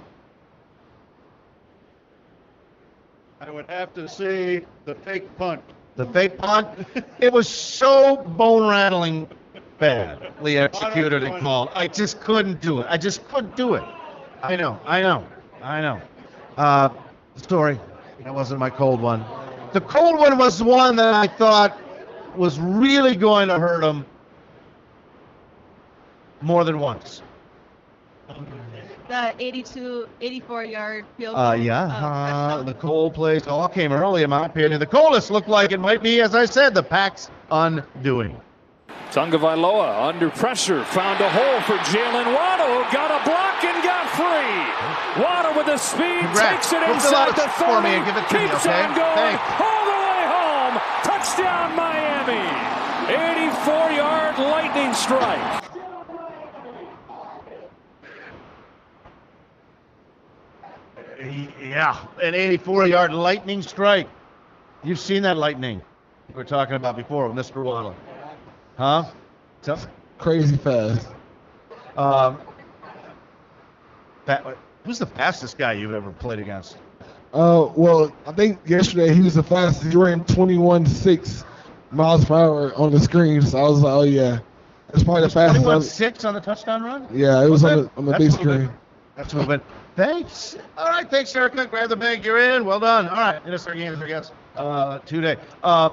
I 3.41 3.51
would 3.51 3.69
have 3.71 3.95
to 3.95 4.07
say 4.07 4.63
the 4.85 4.95
fake 4.95 5.37
punt. 5.39 5.63
The 5.97 6.05
fake 6.05 6.37
punt. 6.37 6.69
it 7.19 7.33
was 7.33 7.49
so 7.49 8.17
bone 8.17 8.69
rattling 8.69 9.27
badly 9.79 10.59
executed 10.59 11.25
and 11.25 11.43
called. 11.43 11.71
I 11.75 11.89
just 11.89 12.21
couldn't 12.21 12.61
do 12.61 12.81
it. 12.81 12.87
I 12.91 12.99
just 12.99 13.27
couldn't 13.29 13.57
do 13.57 13.73
it. 13.75 13.85
I 14.43 14.55
know. 14.55 14.79
I 14.85 15.01
know. 15.01 15.27
I 15.63 15.81
know. 15.81 16.01
Uh, 16.59 16.91
story. 17.37 17.81
That 18.23 18.35
wasn't 18.35 18.61
my 18.61 18.71
cold 18.71 19.01
one. 19.01 19.25
The 19.73 19.81
cold 19.81 20.19
one 20.19 20.37
was 20.37 20.59
the 20.59 20.65
one 20.65 20.97
that 20.97 21.15
I 21.15 21.27
thought 21.27 21.79
was 22.37 22.59
really 22.61 23.15
going 23.17 23.49
to 23.49 23.59
hurt 23.59 23.83
him 23.85 24.05
more 26.41 26.65
than 26.65 26.79
once. 26.79 27.23
The 29.09 29.35
82, 29.39 30.09
84 30.21 30.65
yard 30.65 31.05
field 31.19 31.35
goal. 31.35 31.45
Uh, 31.45 31.53
yeah, 31.55 31.83
uh, 31.85 32.07
uh, 32.07 32.63
the 32.63 32.73
cold 32.75 33.13
plays 33.15 33.47
all 33.47 33.69
came 33.69 33.93
early, 33.93 34.23
in 34.23 34.31
my 34.31 34.47
opinion. 34.47 34.81
The 34.81 34.87
coldest 34.87 35.31
looked 35.31 35.49
like 35.49 35.71
it 35.73 35.81
might 35.81 36.03
be, 36.03 36.21
as 36.23 36.35
I 36.35 36.47
said, 36.47 36.73
the 36.73 36.83
Pack's 36.83 37.31
undoing. 37.51 38.41
Tagovailoa 39.13 40.09
under 40.09 40.31
pressure, 40.31 40.83
found 40.87 41.21
a 41.21 41.29
hole 41.29 41.61
for 41.69 41.77
Jaylen 41.93 42.33
Waddle, 42.33 42.81
got 42.91 43.13
a 43.13 43.21
block 43.29 43.61
and 43.63 43.85
got 43.85 44.09
free. 44.17 45.23
Waddle 45.23 45.53
with 45.53 45.67
the 45.67 45.77
speed, 45.77 46.25
Congrats. 46.33 46.71
takes 46.71 46.73
it 46.73 46.81
Go 46.87 46.95
inside 46.95 47.29
a 47.29 47.33
the 47.33 47.37
check 47.43 47.51
for 47.53 47.83
30, 47.83 47.85
me 47.85 47.95
and 47.97 48.07
give 48.07 48.17
it 48.17 48.27
to 48.29 48.35
me, 48.35 48.49
keeps 48.49 48.65
okay? 48.65 48.81
on 48.89 48.95
going 48.97 49.17
Thanks. 49.21 49.43
all 49.61 49.85
the 49.85 49.99
way 50.01 50.23
home. 50.33 50.75
Touchdown 51.23 51.77
Miami. 51.77 52.35
84-yard 53.07 54.39
lightning 54.39 54.93
strike. 54.93 55.63
Yeah, 61.61 61.97
an 62.21 62.35
84 62.35 62.89
yard 62.89 63.13
lightning 63.13 63.63
strike. 63.63 64.09
You've 64.83 64.99
seen 64.99 65.23
that 65.23 65.37
lightning 65.37 65.81
we 66.29 66.35
were 66.35 66.45
talking 66.45 66.75
about 66.75 66.97
before 66.97 67.29
with 67.29 67.37
Mr. 67.47 67.63
Waddle. 67.63 67.95
Huh? 68.77 69.05
So, 69.61 69.79
Crazy 70.19 70.57
fast. 70.57 71.07
um, 71.97 72.41
fa- 74.27 74.57
who's 74.85 74.99
the 74.99 75.07
fastest 75.07 75.57
guy 75.57 75.75
you've 75.75 75.95
ever 75.95 76.11
played 76.11 76.41
against? 76.41 76.79
Uh, 77.33 77.71
well, 77.75 78.15
I 78.27 78.33
think 78.33 78.59
yesterday 78.67 79.15
he 79.15 79.21
was 79.23 79.35
the 79.35 79.43
fastest. 79.43 79.91
He 79.91 79.97
ran 79.97 80.23
21.6 80.25 81.45
miles 81.91 82.25
per 82.25 82.35
hour 82.35 82.75
on 82.75 82.93
the 82.93 83.01
screen. 83.01 83.41
So 83.43 83.59
I 83.59 83.63
was 83.69 83.81
like, 83.81 83.93
oh 83.93 84.03
yeah, 84.03 84.39
that's 84.91 85.03
probably 85.05 85.23
the 85.23 85.31
fastest. 85.31 85.63
21 85.65 85.77
I've- 85.77 85.85
6 85.85 86.25
on 86.25 86.35
the 86.35 86.41
touchdown 86.41 86.83
run? 86.83 87.07
Yeah, 87.13 87.43
it 87.43 87.49
was 87.49 87.65
on 87.65 87.71
Okay. 87.73 87.83
the 87.83 87.91
on 87.99 88.05
the 88.07 88.19
big 88.19 88.33
screen. 88.33 88.71
That's 89.17 89.33
moving. 89.35 89.61
Thanks. 89.97 90.57
All 90.79 90.87
right, 90.89 91.11
thanks, 91.11 91.35
Erica. 91.37 91.67
Grab 91.67 91.91
the 91.91 91.97
bag. 91.97 92.25
You're 92.25 92.39
in. 92.39 92.65
Well 92.65 92.81
done. 92.81 93.09
All 93.09 93.17
right, 93.17 93.41
our 93.47 93.75
games, 93.75 94.01
I 94.01 94.09
guess, 94.09 94.33
uh, 94.57 94.99
today. 95.01 95.37
Uh, 95.63 95.91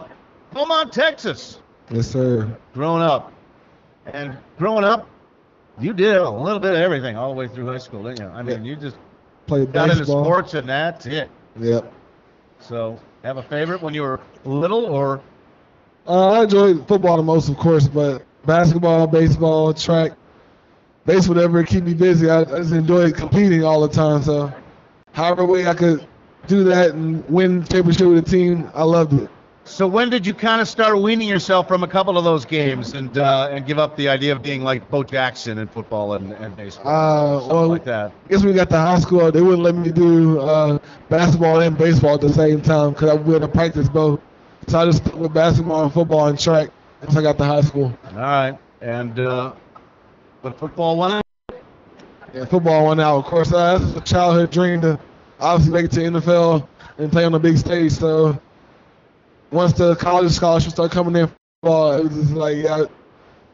Beaumont, 0.54 0.94
Texas. 0.94 1.60
Yes, 1.92 2.08
sir. 2.08 2.50
growing 2.74 3.02
up. 3.04 3.34
And 4.06 4.38
growing 4.58 4.84
up, 4.86 5.08
you 5.80 5.94
did 5.94 6.16
a 6.16 6.30
little 6.30 6.60
bit 6.60 6.72
of 6.72 6.78
everything 6.80 7.16
all 7.18 7.30
the 7.30 7.36
way 7.36 7.48
through 7.48 7.68
high 7.68 7.78
school, 7.78 8.04
didn't 8.04 8.20
you? 8.22 8.28
I 8.28 8.42
mean, 8.42 8.64
you 8.66 8.76
just 8.76 8.96
Played 9.50 9.74
got 9.74 9.92
into 9.92 10.06
baseball. 10.06 10.24
sports 10.24 10.54
and 10.56 10.70
that's 10.70 11.06
it. 11.08 11.30
Yep. 11.60 11.94
So, 12.60 13.00
have 13.24 13.38
a 13.38 13.44
favorite 13.44 13.82
when 13.82 13.94
you 13.94 14.04
were 14.04 14.22
little 14.46 14.86
or 14.86 15.22
Uh, 16.08 16.32
I 16.32 16.44
enjoyed 16.44 16.88
football 16.88 17.18
the 17.18 17.24
most, 17.24 17.50
of 17.50 17.58
course, 17.58 17.88
but 17.88 18.24
basketball, 18.46 19.08
baseball, 19.08 19.74
track, 19.74 20.14
base, 21.06 21.28
whatever, 21.28 21.64
keep 21.64 21.84
me 21.84 21.94
busy. 21.94 22.30
I, 22.30 22.42
I 22.42 22.46
just 22.46 22.74
enjoy 22.74 23.12
competing 23.12 23.64
all 23.64 23.82
the 23.82 23.90
time. 23.90 24.22
So, 24.24 24.54
however 25.14 25.46
way 25.46 25.68
I 25.68 25.74
could 25.74 26.08
do 26.48 26.64
that 26.66 26.92
and 26.94 27.28
win 27.30 27.64
championship 27.66 28.08
with 28.08 28.20
a 28.20 28.30
team, 28.30 28.70
I 28.74 28.84
loved 28.84 29.14
it. 29.14 29.30
So 29.70 29.88
when 29.88 30.10
did 30.10 30.26
you 30.26 30.34
kind 30.34 30.62
of 30.62 30.68
start 30.68 31.00
weaning 31.00 31.28
yourself 31.28 31.68
from 31.68 31.84
a 31.84 31.88
couple 31.88 32.18
of 32.18 32.24
those 32.24 32.44
games 32.44 32.94
and 32.94 33.18
uh, 33.18 33.50
and 33.52 33.66
give 33.66 33.78
up 33.78 33.96
the 33.96 34.10
idea 34.10 34.32
of 34.32 34.42
being 34.42 34.64
like 34.64 34.90
Bo 34.90 35.04
Jackson 35.04 35.60
in 35.60 35.68
football 35.68 36.14
and, 36.14 36.34
and 36.34 36.56
baseball? 36.58 36.88
Uh, 36.88 37.48
well, 37.48 37.68
like 37.68 37.84
that. 37.86 38.12
I 38.26 38.30
guess 38.30 38.44
we 38.44 38.52
got 38.52 38.70
to 38.72 38.78
high 38.78 39.00
school, 39.00 39.32
they 39.32 39.42
wouldn't 39.42 39.62
let 39.62 39.76
me 39.76 39.92
do 39.92 40.40
uh, 40.40 40.80
basketball 41.10 41.62
and 41.62 41.78
baseball 41.78 42.16
at 42.16 42.22
the 42.22 42.34
same 42.34 42.62
time 42.62 42.94
because 42.94 43.10
I 43.10 43.14
would 43.14 43.44
have 43.44 43.54
practice 43.54 43.88
both. 43.88 44.20
So 44.68 44.80
I 44.80 44.86
just 44.86 45.04
stuck 45.04 45.16
with 45.16 45.34
basketball 45.34 45.84
and 45.84 45.94
football 45.94 46.28
and 46.28 46.40
track 46.40 46.70
until 47.02 47.20
I 47.20 47.22
got 47.22 47.38
to 47.38 47.46
high 47.46 47.62
school. 47.62 47.98
All 48.12 48.18
right. 48.18 48.58
and 48.82 49.20
uh, 49.20 49.54
but 50.42 50.58
football 50.58 50.98
won 50.98 51.12
out. 51.12 51.24
Yeah, 52.34 52.46
football 52.46 52.88
went 52.88 53.02
out. 53.02 53.18
Of 53.18 53.26
course, 53.26 53.54
uh, 53.54 53.78
that's 53.78 53.96
a 53.96 54.02
childhood 54.02 54.52
dream 54.52 54.82
to 54.82 55.00
obviously 55.40 55.74
make 55.74 55.86
it 55.86 55.92
to 55.94 56.00
NFL 56.02 56.68
and 56.98 57.12
play 57.12 57.24
on 57.24 57.32
the 57.32 57.40
big 57.40 57.58
stage. 57.58 57.94
So 57.94 58.40
once 59.52 59.74
the 59.74 59.96
college 59.96 60.32
scholarships 60.32 60.74
start 60.74 60.92
coming 60.92 61.16
in, 61.16 61.32
football, 61.62 61.94
it 61.94 62.04
was 62.04 62.14
just 62.16 62.32
like, 62.32 62.58
yeah, 62.58 62.86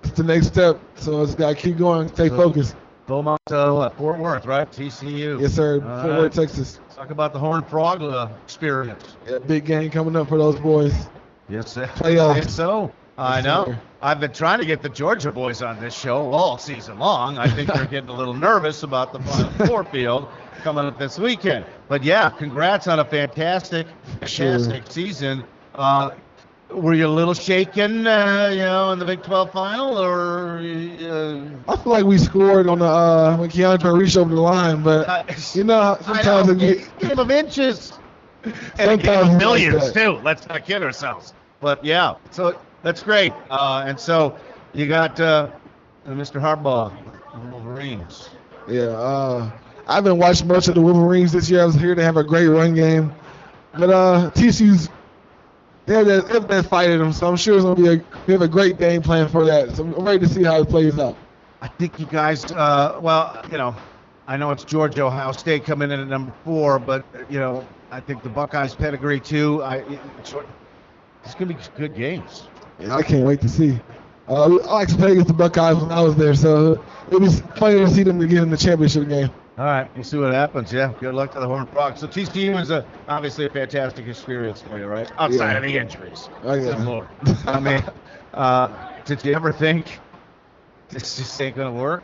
it's 0.04 0.14
the 0.18 0.24
next 0.24 0.48
step. 0.48 0.80
So 0.96 1.22
it's 1.22 1.36
got 1.36 1.50
to 1.50 1.56
keep 1.56 1.78
going, 1.78 2.08
stay 2.10 2.30
So- 2.30 2.38
focused. 2.38 2.76
Beaumont, 3.08 3.40
uh, 3.52 3.72
what, 3.72 3.96
Fort 3.98 4.18
Worth, 4.18 4.48
right? 4.48 4.68
TCU. 4.72 5.40
Yes, 5.40 5.54
sir. 5.54 5.76
All 5.76 5.80
Fort 5.82 6.10
right. 6.12 6.20
Worth, 6.22 6.34
Texas. 6.34 6.80
Talk 6.96 7.12
about 7.12 7.34
the 7.34 7.40
Horned 7.40 7.68
Frog 7.68 8.02
uh, 8.02 8.30
experience. 8.44 9.16
Yeah, 9.30 9.38
big 9.38 9.64
game 9.66 9.92
coming 9.92 10.16
up 10.16 10.28
for 10.28 10.40
those 10.40 10.60
boys. 10.60 10.92
Yes, 11.48 11.72
sir. 11.72 11.86
Playoffs. 11.86 12.36
I 12.36 12.42
so. 12.42 12.92
I 13.20 13.42
know. 13.42 13.76
I've 14.02 14.20
been 14.20 14.34
trying 14.34 14.58
to 14.60 14.66
get 14.66 14.82
the 14.82 14.90
Georgia 14.90 15.32
boys 15.32 15.62
on 15.62 15.80
this 15.80 15.94
show 15.96 16.32
all 16.32 16.58
season 16.58 16.98
long. 16.98 17.38
I 17.38 17.48
think 17.48 17.72
they're 17.72 17.86
getting 17.86 18.10
a 18.10 18.14
little 18.14 18.34
nervous 18.34 18.82
about 18.82 19.14
the 19.14 19.20
Final 19.20 19.52
Four 19.68 19.84
field 19.84 20.28
coming 20.64 20.86
up 20.86 20.98
this 20.98 21.20
weekend. 21.20 21.64
But 21.88 22.04
yeah, 22.04 22.32
congrats 22.32 22.88
on 22.88 22.98
a 23.00 23.06
fantastic, 23.06 23.86
Sure. 24.26 24.58
fantastic 24.58 24.92
season. 24.92 25.44
Uh, 25.76 26.12
were 26.70 26.94
you 26.94 27.08
a 27.08 27.10
little 27.10 27.34
shaken, 27.34 28.08
uh, 28.08 28.50
you 28.52 28.60
know, 28.60 28.92
in 28.92 29.00
the 29.00 29.06
Big 29.06 29.22
12 29.24 29.52
final, 29.52 29.98
or 29.98 30.58
uh, 30.58 31.72
I 31.72 31.76
feel 31.78 31.92
like 31.94 32.06
we 32.06 32.18
scored 32.18 32.68
on 32.68 32.80
the 32.80 32.86
uh, 32.86 33.38
when 33.38 33.50
Kendre 33.50 33.98
reached 33.98 34.18
over 34.18 34.34
the 34.34 34.42
line, 34.42 34.82
but 34.84 35.08
I- 35.08 35.26
you 35.54 35.64
know, 35.64 35.98
sometimes 36.02 36.48
know, 36.48 36.54
it 36.54 36.60
get, 36.60 37.00
game 37.00 37.20
of 37.20 37.32
inches. 37.32 37.94
And 38.78 39.02
game 39.02 39.14
Sometimes 39.14 39.30
of 39.34 39.38
millions 39.40 39.92
too. 39.92 40.12
Let's 40.24 40.48
not 40.48 40.66
kid 40.66 40.84
ourselves. 40.84 41.34
But 41.60 41.84
yeah, 41.84 42.16
so 42.30 42.60
that's 42.84 43.02
great. 43.02 43.34
Uh, 43.50 43.84
and 43.88 44.00
so 44.00 44.36
you 44.74 44.88
got 44.88 45.20
uh, 45.20 45.50
Mr. 46.08 46.40
Harbaugh, 46.40 46.92
Wolverines. 47.52 48.30
Yeah, 48.68 48.84
uh, 48.84 49.52
I 49.88 49.96
haven't 49.96 50.18
watched 50.18 50.46
much 50.46 50.68
of 50.68 50.76
the 50.76 50.82
Wolverines 50.82 51.32
this 51.32 51.50
year. 51.50 51.62
I 51.62 51.66
was 51.66 51.76
here 51.76 51.96
to 51.96 52.04
have 52.04 52.18
a 52.18 52.24
great 52.24 52.48
run 52.48 52.76
game, 52.76 53.14
but 53.74 53.90
uh, 53.90 54.30
TCU's 54.36 54.90
they 55.86 55.94
have 55.96 56.06
that, 56.08 56.28
they 56.28 56.34
have 56.34 56.48
that 56.48 56.66
fight 56.66 56.90
in 56.90 57.00
them, 57.00 57.14
so 57.14 57.28
I'm 57.28 57.36
sure 57.36 57.56
it's 57.56 57.64
gonna 57.64 57.76
be 57.76 57.88
a 57.88 58.04
we 58.26 58.34
have 58.34 58.42
a 58.42 58.48
great 58.48 58.78
game 58.78 59.02
plan 59.02 59.28
for 59.28 59.46
that. 59.46 59.76
So 59.76 59.84
I'm 59.84 59.94
ready 60.06 60.20
to 60.20 60.28
see 60.28 60.44
how 60.44 60.62
it 60.62 60.70
plays 60.70 60.98
out. 61.00 61.18
I 61.62 61.68
think 61.68 62.00
you 62.00 62.06
guys, 62.06 62.46
uh, 62.52 63.00
well, 63.02 63.44
you 63.52 63.58
know, 63.58 63.76
I 64.28 64.38
know 64.38 64.52
it's 64.52 64.64
Georgia, 64.64 65.04
Ohio 65.04 65.32
State 65.32 65.66
coming 65.66 65.92
in 65.92 66.00
at 66.00 66.08
number 66.08 66.34
four, 66.44 66.80
but 66.80 67.06
you 67.30 67.40
know, 67.40 67.66
I 67.92 68.00
think 68.00 68.24
the 68.24 68.30
Buckeyes 68.30 68.76
pedigree 68.76 69.20
too. 69.20 69.62
I, 69.64 69.78
it's, 70.20 70.34
it's 71.24 71.36
gonna 71.36 71.54
be 71.54 71.60
good 71.78 71.96
games. 71.96 72.48
I 72.90 73.02
can't 73.02 73.26
wait 73.26 73.42
to 73.42 73.50
see. 73.50 73.80
Uh, 74.28 74.44
I 74.44 74.48
like 74.48 74.88
to 74.90 74.96
play 74.96 75.12
against 75.12 75.28
the 75.28 75.34
Buckeyes 75.34 75.78
when 75.78 75.92
I 75.92 76.02
was 76.02 76.16
there, 76.16 76.34
so 76.34 76.84
it 77.12 77.20
was 77.20 77.42
funny 77.58 77.80
to 77.80 77.88
see 77.90 78.04
them 78.04 78.22
again 78.22 78.44
in 78.44 78.50
the 78.50 78.58
championship 78.58 79.08
game. 79.08 79.30
All 79.58 79.64
right, 79.66 79.90
we'll 79.96 80.04
see 80.04 80.18
what 80.18 80.34
happens. 80.34 80.74
Yeah, 80.74 80.94
good 81.00 81.16
luck 81.16 81.32
to 81.32 81.40
the 81.40 81.48
Horned 81.48 81.70
Frogs. 81.70 82.02
So 82.02 82.08
TCU 82.08 82.60
is 82.60 82.72
a, 82.72 82.86
obviously 83.08 83.46
a 83.46 83.50
fantastic 83.50 84.06
experience 84.06 84.62
for 84.62 84.78
you, 84.78 84.86
right? 84.86 85.10
Outside 85.18 85.54
Yeah. 85.54 85.58
of 85.58 85.64
the 85.64 85.78
injuries. 85.78 86.30
Oh, 86.44 86.54
yeah. 86.56 86.98
I 87.48 87.60
mean, 87.62 87.82
uh, 88.34 88.68
did 89.06 89.24
you 89.24 89.34
ever 89.34 89.54
think 89.54 90.00
this 90.90 91.16
just 91.16 91.42
ain't 91.42 91.56
gonna 91.56 91.72
work? 91.72 92.04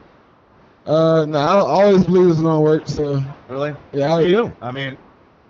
Uh, 0.85 1.25
no, 1.25 1.39
I 1.39 1.59
always 1.59 2.05
believe 2.05 2.29
it's 2.31 2.41
gonna 2.41 2.61
work. 2.61 2.87
So 2.87 3.21
Really? 3.49 3.75
yeah, 3.91 4.15
I, 4.15 4.21
you? 4.21 4.53
I 4.61 4.71
mean, 4.71 4.97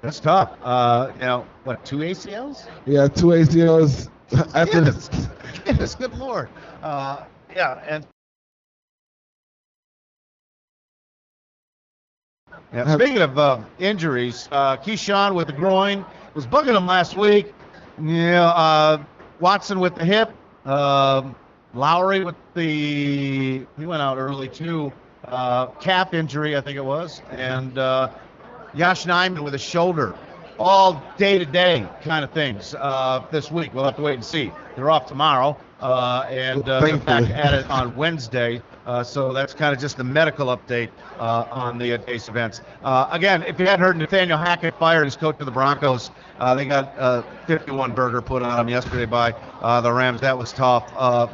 that's 0.02 0.20
tough. 0.20 0.52
Uh, 0.64 1.12
you 1.16 1.22
know, 1.22 1.46
what? 1.66 1.86
Two 1.86 1.98
ACLs? 2.00 2.66
yeah, 2.88 3.08
two 3.08 3.28
ACLs 3.28 4.10
after. 4.56 4.82
Goodness, 4.82 5.10
goodness, 5.66 5.96
good 5.96 6.18
lord. 6.18 6.50
Uh, 6.82 7.26
yeah, 7.56 7.84
and 7.88 8.06
yeah, 12.74 12.96
speaking 12.96 13.22
of 13.22 13.38
uh, 13.38 13.60
injuries, 13.80 14.48
uh, 14.52 14.78
Keisean 14.78 15.36
with 15.36 15.48
the 15.48 15.54
groin 15.54 16.06
was 16.34 16.48
bugging 16.48 16.76
him 16.76 16.88
last 16.88 17.18
week. 17.18 17.54
Yeah, 18.02 18.48
uh, 18.48 19.04
Watson 19.40 19.80
with 19.80 19.96
the 19.96 20.06
hip. 20.06 20.32
Um, 20.66 21.36
Lowry 21.74 22.24
with 22.24 22.36
the 22.54 23.66
he 23.78 23.86
went 23.86 24.02
out 24.02 24.18
early 24.18 24.48
too. 24.48 24.92
Uh, 25.26 25.68
calf 25.68 26.14
injury, 26.14 26.58
I 26.58 26.62
think 26.62 26.78
it 26.78 26.86
was, 26.86 27.22
and 27.32 27.78
uh, 27.78 28.10
Nijman 28.74 29.44
with 29.44 29.54
a 29.54 29.60
shoulder. 29.60 30.16
All 30.60 31.02
day 31.18 31.40
to 31.40 31.46
day 31.46 31.88
kind 32.04 32.24
of 32.24 32.32
things 32.32 32.76
uh, 32.76 33.26
this 33.32 33.50
week. 33.50 33.74
We'll 33.74 33.84
have 33.86 33.96
to 33.96 34.02
wait 34.02 34.16
and 34.16 34.26
see. 34.26 34.52
They're 34.76 34.92
off 34.92 35.08
tomorrow, 35.08 35.58
uh, 35.82 36.26
and 36.30 36.68
uh, 36.70 36.98
back 36.98 37.30
at 37.30 37.54
it 37.54 37.70
on 37.70 37.96
Wednesday. 37.96 38.62
Uh, 38.86 39.04
so 39.04 39.32
that's 39.32 39.54
kind 39.54 39.74
of 39.74 39.80
just 39.80 39.98
the 39.98 40.04
medical 40.04 40.48
update 40.48 40.90
uh, 41.20 41.46
on 41.52 41.78
the 41.78 41.94
uh, 41.94 41.98
day's 41.98 42.28
events. 42.30 42.62
Uh, 42.84 43.08
again, 43.12 43.44
if 43.44 43.60
you 43.60 43.66
hadn't 43.66 43.84
heard, 43.86 43.98
Nathaniel 43.98 44.38
Hackett 44.38 44.74
fired 44.80 45.06
his 45.06 45.16
coach 45.16 45.40
of 45.40 45.46
the 45.46 45.52
Broncos. 45.52 46.10
Uh, 46.40 46.56
they 46.56 46.66
got 46.66 46.94
a 46.98 47.24
51 47.46 47.94
burger 47.94 48.22
put 48.22 48.42
on 48.42 48.58
them 48.58 48.70
yesterday 48.70 49.06
by 49.06 49.32
uh, 49.62 49.82
the 49.82 49.92
Rams. 49.92 50.22
That 50.22 50.38
was 50.38 50.52
tough. 50.52 50.92
Uh, 50.96 51.28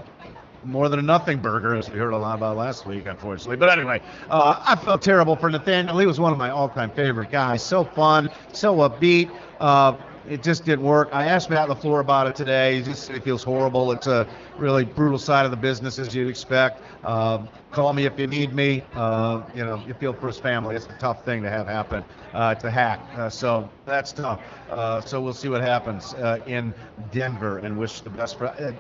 more 0.66 0.90
than 0.90 1.00
a 1.00 1.04
nothing 1.04 1.40
burger, 1.40 1.76
as 1.76 1.90
we 1.90 1.98
heard 1.98 2.12
a 2.14 2.18
lot 2.18 2.36
about 2.38 2.58
last 2.58 2.86
week, 2.86 3.06
unfortunately. 3.06 3.56
But 3.56 3.70
anyway, 3.70 4.02
uh, 4.30 4.62
I 4.66 4.76
felt 4.76 5.02
terrible 5.02 5.36
for 5.36 5.50
Nathaniel. 5.50 5.98
He 5.98 6.06
was 6.06 6.20
one 6.20 6.34
of 6.34 6.38
my 6.38 6.50
all-time 6.50 6.92
favorite 6.92 7.32
guys. 7.32 7.64
So 7.64 7.86
fun, 7.86 8.30
so 8.52 8.76
upbeat. 8.78 9.32
Uh, 9.60 9.96
it 10.30 10.44
just 10.44 10.66
didn't 10.66 10.84
work. 10.84 11.10
I 11.12 11.26
asked 11.26 11.50
Matt 11.50 11.70
LaFleur 11.70 12.02
about 12.02 12.28
it 12.28 12.36
today. 12.36 12.78
He 12.78 12.84
just 12.84 13.06
said 13.06 13.16
he 13.16 13.22
feels 13.22 13.44
horrible. 13.44 13.92
It's 13.92 14.08
a 14.08 14.28
really 14.58 14.86
brutal 14.86 15.18
side 15.18 15.46
of 15.46 15.52
the 15.52 15.58
business, 15.58 16.00
as 16.00 16.14
you'd 16.14 16.30
expect. 16.30 16.82
Uh, 17.04 17.46
call 17.72 17.94
me 17.94 18.06
if 18.06 18.20
you 18.20 18.28
need 18.28 18.54
me. 18.54 18.84
Uh, 18.94 19.42
you 19.56 19.64
know, 19.64 19.82
you 19.88 19.94
feel 19.94 20.14
for 20.14 20.28
his 20.28 20.38
family. 20.38 20.76
It's 20.76 20.86
a 20.86 20.98
tough 21.00 21.24
thing 21.24 21.44
to 21.44 21.50
have 21.50 21.68
happen. 21.68 22.04
Uh, 22.34 22.56
to 22.56 22.70
hack. 22.70 23.00
Uh, 23.16 23.30
so 23.30 23.70
that's 23.86 24.12
tough. 24.12 24.42
Uh, 24.70 25.02
so 25.02 25.22
we'll 25.22 25.34
see 25.34 25.50
what 25.50 25.62
happens 25.62 26.14
uh, 26.16 26.40
in 26.46 26.74
Denver 27.12 27.60
and 27.60 27.78
wish 27.78 28.02
the 28.02 28.10
best 28.10 28.38
for. 28.38 28.48
Uh, 28.48 28.74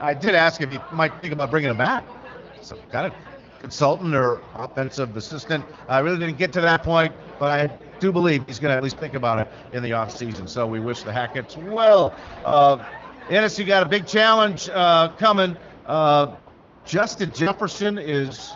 I 0.00 0.14
did 0.14 0.34
ask 0.34 0.60
if 0.60 0.70
he 0.70 0.78
might 0.92 1.12
think 1.20 1.32
about 1.32 1.50
bringing 1.50 1.70
him 1.70 1.76
back. 1.76 2.04
Some 2.60 2.78
kind 2.90 3.06
of 3.06 3.12
consultant 3.60 4.14
or 4.14 4.40
offensive 4.54 5.16
assistant. 5.16 5.64
I 5.88 5.98
really 6.00 6.18
didn't 6.18 6.38
get 6.38 6.52
to 6.54 6.60
that 6.60 6.82
point, 6.82 7.12
but 7.38 7.50
I 7.50 7.91
do 8.02 8.10
believe 8.10 8.44
he's 8.48 8.58
going 8.58 8.72
to 8.72 8.76
at 8.76 8.82
least 8.82 8.98
think 8.98 9.14
about 9.14 9.38
it 9.38 9.48
in 9.72 9.82
the 9.82 9.90
offseason. 9.90 10.48
So 10.48 10.66
we 10.66 10.80
wish 10.80 11.04
the 11.04 11.12
Hacketts 11.12 11.56
well. 11.56 12.12
Uh, 12.44 12.84
Innis, 13.30 13.56
you 13.58 13.64
got 13.64 13.84
a 13.84 13.88
big 13.88 14.06
challenge 14.06 14.68
uh, 14.68 15.10
coming. 15.10 15.56
Uh, 15.86 16.34
Justin 16.84 17.30
Jefferson 17.32 17.98
is 17.98 18.54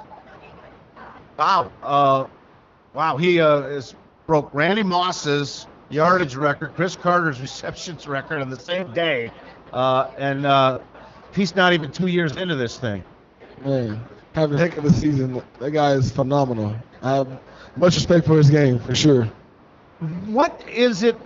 wow. 1.39 1.71
Uh, 1.81 2.27
wow, 2.93 3.17
he 3.17 3.41
uh, 3.41 3.61
is 3.61 3.95
broke 4.27 4.53
Randy 4.53 4.83
Moss's 4.83 5.69
yardage 5.91 6.35
record, 6.35 6.75
Cris 6.75 6.97
Carter's 6.97 7.41
receptions 7.49 8.09
record 8.09 8.43
on 8.43 8.51
the 8.51 8.59
same 8.59 8.93
day, 8.93 9.31
uh, 9.73 10.11
and 10.19 10.45
uh, 10.45 10.81
he's 11.33 11.55
not 11.55 11.73
even 11.73 11.93
two 11.93 12.09
years 12.09 12.37
into 12.37 12.57
this 12.57 12.79
thing. 12.79 13.05
Man, 13.65 14.05
having 14.35 14.57
a 14.57 14.59
heck 14.59 14.77
of 14.77 14.85
a 14.85 14.93
season. 14.93 15.41
That 15.61 15.71
guy 15.71 15.93
is 15.93 16.11
phenomenal. 16.11 16.75
I 17.01 17.15
have 17.15 17.41
much 17.77 17.95
respect 17.95 18.27
for 18.27 18.37
his 18.37 18.51
game 18.51 18.79
for 18.79 18.95
sure. 18.95 19.25
What 20.27 20.63
is 20.69 21.03
it 21.03 21.17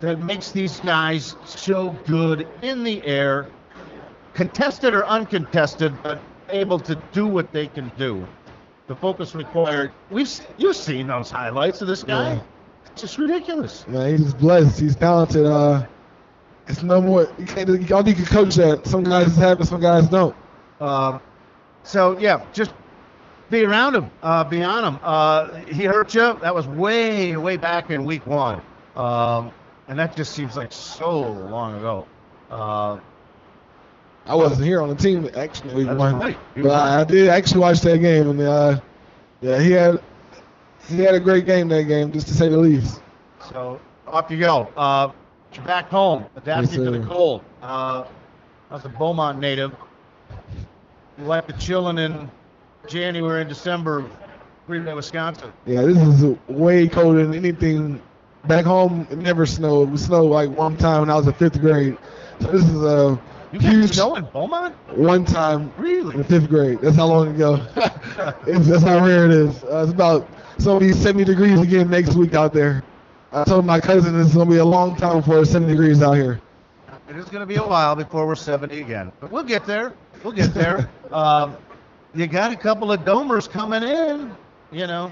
that 0.00 0.20
makes 0.20 0.52
these 0.52 0.80
guys 0.80 1.36
so 1.44 1.90
good 2.06 2.46
in 2.62 2.84
the 2.84 3.04
air, 3.04 3.46
contested 4.34 4.94
or 4.94 5.06
uncontested, 5.06 5.94
but 6.02 6.20
able 6.50 6.78
to 6.80 6.94
do 7.12 7.26
what 7.26 7.52
they 7.52 7.66
can 7.66 7.90
do? 7.96 8.26
The 8.86 8.96
focus 8.96 9.34
required. 9.34 9.92
We've 10.10 10.28
you've 10.58 10.76
seen 10.76 11.06
those 11.06 11.30
highlights 11.30 11.80
of 11.80 11.88
this 11.88 12.02
guy. 12.02 12.34
Yeah. 12.34 12.42
It's 12.92 13.02
just 13.02 13.18
ridiculous. 13.18 13.86
Man, 13.86 14.18
he's 14.18 14.34
blessed. 14.34 14.80
He's 14.80 14.96
talented. 14.96 15.46
Uh, 15.46 15.86
it's 16.66 16.82
no 16.82 17.00
more. 17.00 17.28
You 17.38 17.46
can't. 17.46 17.68
You 17.68 17.78
don't 17.78 18.06
need 18.06 18.16
to 18.16 18.24
coach 18.24 18.56
that. 18.56 18.86
Some 18.86 19.04
guys 19.04 19.36
have 19.36 19.60
it. 19.60 19.66
Some 19.66 19.80
guys 19.80 20.08
don't. 20.08 20.34
Um, 20.80 21.20
so 21.82 22.18
yeah, 22.18 22.44
just 22.52 22.72
be 23.50 23.64
around 23.64 23.94
him, 23.94 24.10
uh, 24.22 24.44
be 24.44 24.62
on 24.62 24.84
him. 24.84 25.00
Uh, 25.02 25.54
he 25.66 25.84
hurt 25.84 26.14
you. 26.14 26.38
That 26.40 26.54
was 26.54 26.66
way, 26.66 27.36
way 27.36 27.56
back 27.56 27.90
in 27.90 28.04
week 28.04 28.26
one, 28.26 28.62
um, 28.96 29.50
and 29.88 29.98
that 29.98 30.16
just 30.16 30.32
seems 30.32 30.56
like 30.56 30.72
so 30.72 31.20
long 31.20 31.76
ago. 31.76 32.06
Uh, 32.50 32.98
I 34.26 34.34
wasn't 34.34 34.64
here 34.66 34.80
on 34.80 34.88
the 34.88 34.94
team 34.94 35.28
actually. 35.34 35.84
week 35.84 35.98
one, 35.98 36.18
right. 36.18 36.38
But 36.56 36.70
I, 36.70 37.00
I 37.00 37.04
did 37.04 37.28
actually 37.28 37.60
watch 37.60 37.80
that 37.80 37.98
game, 37.98 38.30
and 38.30 38.40
uh, 38.40 38.80
yeah, 39.40 39.60
he 39.60 39.72
had 39.72 40.00
he 40.88 40.98
had 40.98 41.14
a 41.14 41.20
great 41.20 41.46
game 41.46 41.68
that 41.68 41.84
game, 41.84 42.12
just 42.12 42.28
to 42.28 42.34
say 42.34 42.48
the 42.48 42.58
least. 42.58 43.00
So 43.52 43.80
off 44.06 44.30
you 44.30 44.38
go. 44.38 44.68
Uh, 44.76 45.10
you're 45.52 45.64
back 45.64 45.88
home, 45.88 46.26
adapting 46.36 46.84
Yes, 46.84 46.92
to 46.92 46.98
the 46.98 47.06
cold. 47.06 47.42
Uh, 47.60 48.04
I 48.70 48.74
was 48.74 48.84
a 48.84 48.88
Beaumont 48.88 49.40
native. 49.40 49.74
You 51.18 51.24
like 51.24 51.46
the 51.48 51.52
chilling 51.54 51.98
in 51.98 52.30
January 52.86 53.40
and 53.40 53.48
December, 53.48 53.98
of 53.98 54.10
Green 54.66 54.84
Bay, 54.84 54.94
Wisconsin. 54.94 55.52
Yeah, 55.66 55.82
this 55.82 55.96
is 55.98 56.36
way 56.48 56.88
colder 56.88 57.26
than 57.26 57.34
anything. 57.34 58.00
Back 58.46 58.64
home, 58.64 59.06
it 59.10 59.18
never 59.18 59.44
snowed. 59.46 59.90
We 59.90 59.98
snowed 59.98 60.30
like 60.30 60.50
one 60.50 60.76
time 60.76 61.00
when 61.00 61.10
I 61.10 61.16
was 61.16 61.26
in 61.26 61.34
fifth 61.34 61.60
grade. 61.60 61.96
So 62.40 62.50
this 62.50 62.62
is 62.68 62.82
uh, 62.82 63.16
You 63.52 63.60
Huge. 63.60 63.94
snow 63.94 64.14
in 64.16 64.24
Beaumont? 64.24 64.74
One 64.94 65.24
time 65.24 65.72
Really? 65.76 66.16
in 66.16 66.24
fifth 66.24 66.48
grade. 66.48 66.78
That's 66.80 66.96
how 66.96 67.06
long 67.06 67.28
ago. 67.34 67.56
it's, 68.46 68.66
that's 68.66 68.82
how 68.82 69.04
rare 69.04 69.26
it 69.26 69.30
is. 69.32 69.62
Uh, 69.64 69.82
it's 69.82 69.92
about 69.92 70.28
it's 70.56 70.64
gonna 70.64 70.80
be 70.80 70.92
70 70.92 71.24
degrees 71.24 71.60
again 71.60 71.90
next 71.90 72.14
week 72.14 72.34
out 72.34 72.52
there. 72.52 72.82
I 73.32 73.44
told 73.44 73.64
my 73.66 73.80
cousin 73.80 74.18
it's 74.20 74.34
gonna 74.34 74.48
be 74.50 74.56
a 74.56 74.64
long 74.64 74.96
time 74.96 75.18
before 75.18 75.40
it's 75.40 75.50
70 75.50 75.70
degrees 75.72 76.02
out 76.02 76.12
here. 76.14 76.40
It 77.08 77.16
is 77.16 77.24
going 77.28 77.40
to 77.40 77.46
be 77.46 77.56
a 77.56 77.62
while 77.66 77.96
before 77.96 78.24
we're 78.26 78.36
70 78.36 78.80
again, 78.80 79.12
but 79.20 79.30
we'll 79.32 79.42
get 79.42 79.64
there. 79.66 79.94
We'll 80.22 80.32
get 80.32 80.54
there. 80.54 80.88
um, 81.10 81.56
you 82.14 82.26
got 82.26 82.52
a 82.52 82.56
couple 82.56 82.90
of 82.92 83.00
domers 83.00 83.48
coming 83.48 83.82
in. 83.82 84.34
You 84.72 84.86
know, 84.86 85.10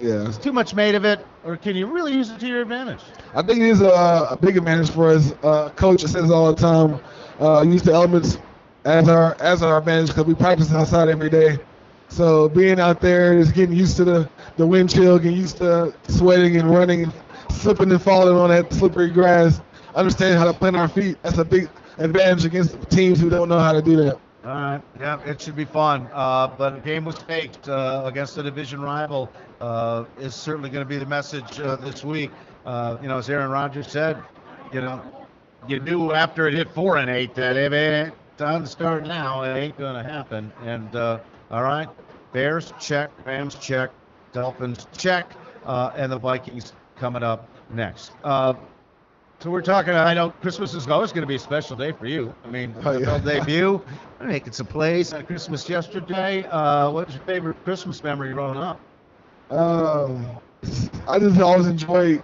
Yeah. 0.00 0.28
is 0.28 0.38
too 0.38 0.52
much 0.52 0.74
made 0.74 0.94
of 0.94 1.04
it, 1.04 1.24
or 1.44 1.56
can 1.56 1.76
you 1.76 1.86
really 1.86 2.12
use 2.12 2.30
it 2.30 2.40
to 2.40 2.46
your 2.46 2.60
advantage? 2.60 3.00
I 3.34 3.42
think 3.42 3.60
it 3.60 3.68
is 3.68 3.80
a, 3.80 4.28
a 4.30 4.38
big 4.40 4.56
advantage 4.56 4.90
for 4.90 5.10
us. 5.10 5.32
Uh, 5.42 5.68
coach 5.70 6.02
says 6.02 6.30
all 6.30 6.52
the 6.52 6.60
time, 6.60 7.00
uh, 7.40 7.62
use 7.62 7.82
the 7.82 7.92
elements 7.92 8.38
as 8.84 9.08
our 9.08 9.36
as 9.40 9.62
our 9.62 9.78
advantage 9.78 10.08
because 10.08 10.24
we 10.24 10.34
practice 10.34 10.72
outside 10.72 11.08
every 11.08 11.30
day. 11.30 11.58
So 12.08 12.48
being 12.48 12.80
out 12.80 13.00
there 13.00 13.38
is 13.38 13.52
getting 13.52 13.76
used 13.76 13.96
to 13.98 14.04
the, 14.04 14.30
the 14.56 14.66
wind 14.66 14.88
chill, 14.90 15.18
getting 15.18 15.36
used 15.38 15.58
to 15.58 15.94
sweating 16.08 16.56
and 16.56 16.70
running 16.70 17.04
and 17.04 17.12
slipping 17.50 17.90
and 17.92 18.00
falling 18.00 18.34
on 18.36 18.48
that 18.50 18.72
slippery 18.72 19.10
grass. 19.10 19.60
Understanding 19.94 20.38
how 20.38 20.46
to 20.46 20.54
plant 20.54 20.76
our 20.76 20.88
feet, 20.88 21.18
that's 21.22 21.38
a 21.38 21.44
big 21.44 21.68
advantage 21.98 22.44
against 22.44 22.76
teams 22.90 23.20
who 23.20 23.28
don't 23.28 23.48
know 23.48 23.58
how 23.58 23.72
to 23.72 23.82
do 23.82 23.96
that. 23.96 24.18
All 24.48 24.54
right. 24.54 24.80
Yeah, 24.98 25.20
it 25.26 25.42
should 25.42 25.56
be 25.56 25.66
fun. 25.66 26.08
Uh, 26.10 26.48
but 26.56 26.76
a 26.78 26.80
game 26.80 27.04
was 27.04 27.16
faked 27.16 27.68
uh, 27.68 28.04
against 28.06 28.38
a 28.38 28.42
division 28.42 28.80
rival 28.80 29.30
uh, 29.60 30.06
is 30.18 30.34
certainly 30.34 30.70
going 30.70 30.82
to 30.82 30.88
be 30.88 30.96
the 30.96 31.04
message 31.04 31.60
uh, 31.60 31.76
this 31.76 32.02
week. 32.02 32.30
Uh, 32.64 32.96
you 33.02 33.08
know, 33.08 33.18
as 33.18 33.28
Aaron 33.28 33.50
Rodgers 33.50 33.90
said, 33.90 34.16
you 34.72 34.80
know, 34.80 35.02
you 35.66 35.80
knew 35.80 36.12
after 36.12 36.48
it 36.48 36.54
hit 36.54 36.70
four 36.70 36.96
and 36.96 37.10
eight 37.10 37.34
that 37.34 37.58
if 37.58 37.74
it 37.74 38.06
ain't 38.06 38.14
time 38.38 38.62
to 38.62 38.66
start 38.66 39.06
now, 39.06 39.42
it 39.42 39.54
ain't 39.54 39.76
going 39.76 40.02
to 40.02 40.10
happen. 40.10 40.50
And 40.64 40.96
uh, 40.96 41.18
all 41.50 41.62
right, 41.62 41.88
Bears 42.32 42.72
check, 42.80 43.10
Rams 43.26 43.54
check, 43.56 43.90
Dolphins 44.32 44.86
check, 44.96 45.30
and 45.66 46.10
the 46.10 46.18
Vikings 46.18 46.72
coming 46.96 47.22
up 47.22 47.46
next. 47.68 48.12
Uh, 49.38 49.44
so 49.44 49.50
we're 49.50 49.62
talking. 49.62 49.94
I 49.94 50.14
know 50.14 50.30
Christmas 50.30 50.74
is 50.74 50.88
always 50.88 51.12
going 51.12 51.22
to 51.22 51.26
be 51.26 51.36
a 51.36 51.38
special 51.38 51.76
day 51.76 51.92
for 51.92 52.06
you. 52.06 52.34
I 52.44 52.48
mean, 52.48 52.74
Oh, 52.84 52.92
yeah. 52.92 53.06
NFL 53.06 53.24
debut. 53.24 53.82
Making 54.20 54.52
some 54.52 54.66
plays 54.66 55.12
on 55.12 55.24
Christmas 55.26 55.68
yesterday. 55.68 56.44
Uh, 56.44 56.90
what 56.90 57.06
was 57.06 57.14
your 57.14 57.24
favorite 57.24 57.62
Christmas 57.64 58.02
memory 58.02 58.32
growing 58.32 58.58
up? 58.58 58.80
Um, 59.50 60.26
I 61.06 61.18
just 61.18 61.40
always 61.40 61.66
enjoy 61.66 62.20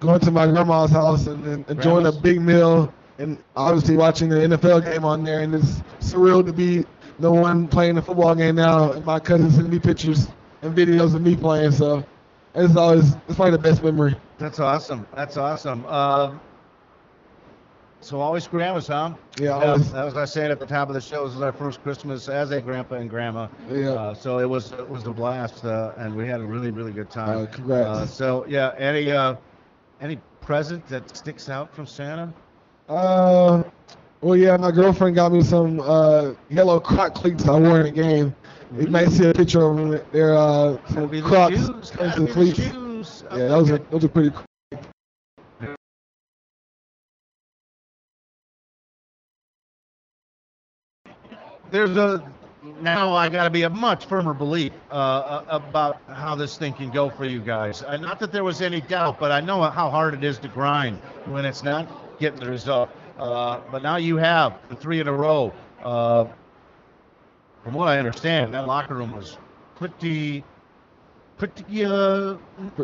going 0.00 0.20
to 0.20 0.30
my 0.30 0.46
grandma's 0.46 0.90
house 0.90 1.26
and, 1.26 1.44
and 1.46 1.68
enjoying 1.70 2.06
a 2.06 2.12
big 2.12 2.40
meal 2.40 2.92
and 3.18 3.38
obviously 3.56 3.96
watching 3.96 4.28
the 4.28 4.36
NFL 4.36 4.84
game 4.84 5.04
on 5.04 5.22
there. 5.22 5.40
And 5.40 5.54
it's 5.54 5.82
surreal 6.00 6.44
to 6.46 6.52
be 6.52 6.84
the 7.20 7.30
one 7.30 7.68
playing 7.68 7.94
the 7.94 8.02
football 8.02 8.34
game 8.34 8.56
now. 8.56 8.92
And 8.92 9.04
my 9.04 9.20
cousins 9.20 9.54
send 9.54 9.68
me 9.70 9.78
pictures 9.78 10.28
and 10.62 10.74
videos 10.74 11.14
of 11.14 11.22
me 11.22 11.36
playing. 11.36 11.72
So 11.72 12.04
it's 12.54 12.74
always 12.76 13.14
it's 13.28 13.36
probably 13.36 13.52
the 13.52 13.58
best 13.58 13.84
memory. 13.84 14.16
That's 14.38 14.58
awesome. 14.58 15.06
That's 15.14 15.36
awesome. 15.36 15.84
Um, 15.86 16.40
so 18.04 18.20
always 18.20 18.46
grandma's, 18.46 18.88
huh? 18.88 19.14
Yeah, 19.40 19.50
always. 19.50 19.90
that 19.92 20.04
was 20.04 20.14
what 20.14 20.22
I 20.22 20.26
said 20.26 20.50
at 20.50 20.60
the 20.60 20.66
top 20.66 20.88
of 20.88 20.94
the 20.94 21.00
show. 21.00 21.26
This 21.26 21.36
is 21.36 21.42
our 21.42 21.52
first 21.52 21.82
Christmas 21.82 22.28
as 22.28 22.50
a 22.50 22.60
grandpa 22.60 22.96
and 22.96 23.08
grandma. 23.08 23.48
Yeah. 23.70 23.92
Uh, 23.92 24.14
so 24.14 24.38
it 24.38 24.48
was 24.48 24.72
it 24.72 24.88
was 24.88 25.06
a 25.06 25.12
blast, 25.12 25.64
uh, 25.64 25.92
and 25.96 26.14
we 26.14 26.26
had 26.28 26.40
a 26.40 26.44
really 26.44 26.70
really 26.70 26.92
good 26.92 27.10
time. 27.10 27.38
Uh, 27.38 27.46
congrats. 27.46 27.88
Uh, 27.88 28.06
so 28.06 28.44
yeah, 28.46 28.74
any 28.76 29.10
uh, 29.10 29.36
any 30.00 30.18
present 30.42 30.86
that 30.88 31.16
sticks 31.16 31.48
out 31.48 31.74
from 31.74 31.86
Santa? 31.86 32.32
Uh, 32.88 33.62
well, 34.20 34.36
yeah, 34.36 34.56
my 34.58 34.70
girlfriend 34.70 35.16
got 35.16 35.32
me 35.32 35.42
some 35.42 35.80
uh, 35.80 36.32
yellow 36.50 36.78
Croc 36.78 37.14
cleats 37.14 37.48
I 37.48 37.58
wore 37.58 37.80
in 37.80 37.86
the 37.86 38.02
game. 38.02 38.34
You 38.76 38.88
might 38.88 39.08
see 39.08 39.28
a 39.28 39.32
picture 39.32 39.62
of 39.62 39.76
them. 39.76 40.00
They're 40.12 40.36
uh, 40.36 40.76
some 40.92 41.08
be 41.08 41.20
the 41.20 41.28
Crocs, 41.28 41.56
shoes. 41.56 41.90
and 41.90 41.98
Gotta 41.98 42.12
some 42.12 42.26
be 42.26 42.50
the 42.50 42.54
shoes. 42.54 43.24
Yeah, 43.30 43.48
those 43.48 43.70
are 43.70 43.78
those 43.78 44.04
are 44.04 44.08
pretty 44.08 44.30
there's 51.74 51.96
a 51.96 52.22
now 52.80 53.12
I 53.14 53.28
got 53.28 53.44
to 53.44 53.50
be 53.50 53.64
a 53.64 53.68
much 53.70 54.06
firmer 54.06 54.32
belief 54.32 54.72
uh, 54.90 54.94
uh, 54.94 55.44
about 55.50 56.00
how 56.08 56.34
this 56.34 56.56
thing 56.56 56.72
can 56.72 56.90
go 56.90 57.10
for 57.10 57.24
you 57.26 57.40
guys. 57.40 57.82
Uh, 57.82 57.96
not 57.96 58.18
that 58.20 58.32
there 58.32 58.44
was 58.44 58.62
any 58.62 58.80
doubt, 58.80 59.18
but 59.18 59.30
I 59.32 59.40
know 59.40 59.60
how 59.64 59.90
hard 59.90 60.14
it 60.14 60.22
is 60.24 60.38
to 60.38 60.48
grind 60.48 60.98
when 61.26 61.44
it's 61.44 61.62
not 61.64 61.86
getting 62.18 62.38
the 62.40 62.48
result. 62.48 62.88
Uh, 63.18 63.60
but 63.70 63.82
now 63.82 63.96
you 63.96 64.16
have 64.16 64.56
the 64.70 64.76
three 64.76 65.00
in 65.00 65.08
a 65.08 65.12
row. 65.12 65.52
Uh, 65.82 66.26
from 67.64 67.74
what 67.74 67.88
I 67.88 67.98
understand, 67.98 68.54
that 68.54 68.66
locker 68.66 68.94
room 68.94 69.12
was 69.14 69.36
pretty, 69.74 70.44
pretty 71.36 71.84
uh, 71.84 72.36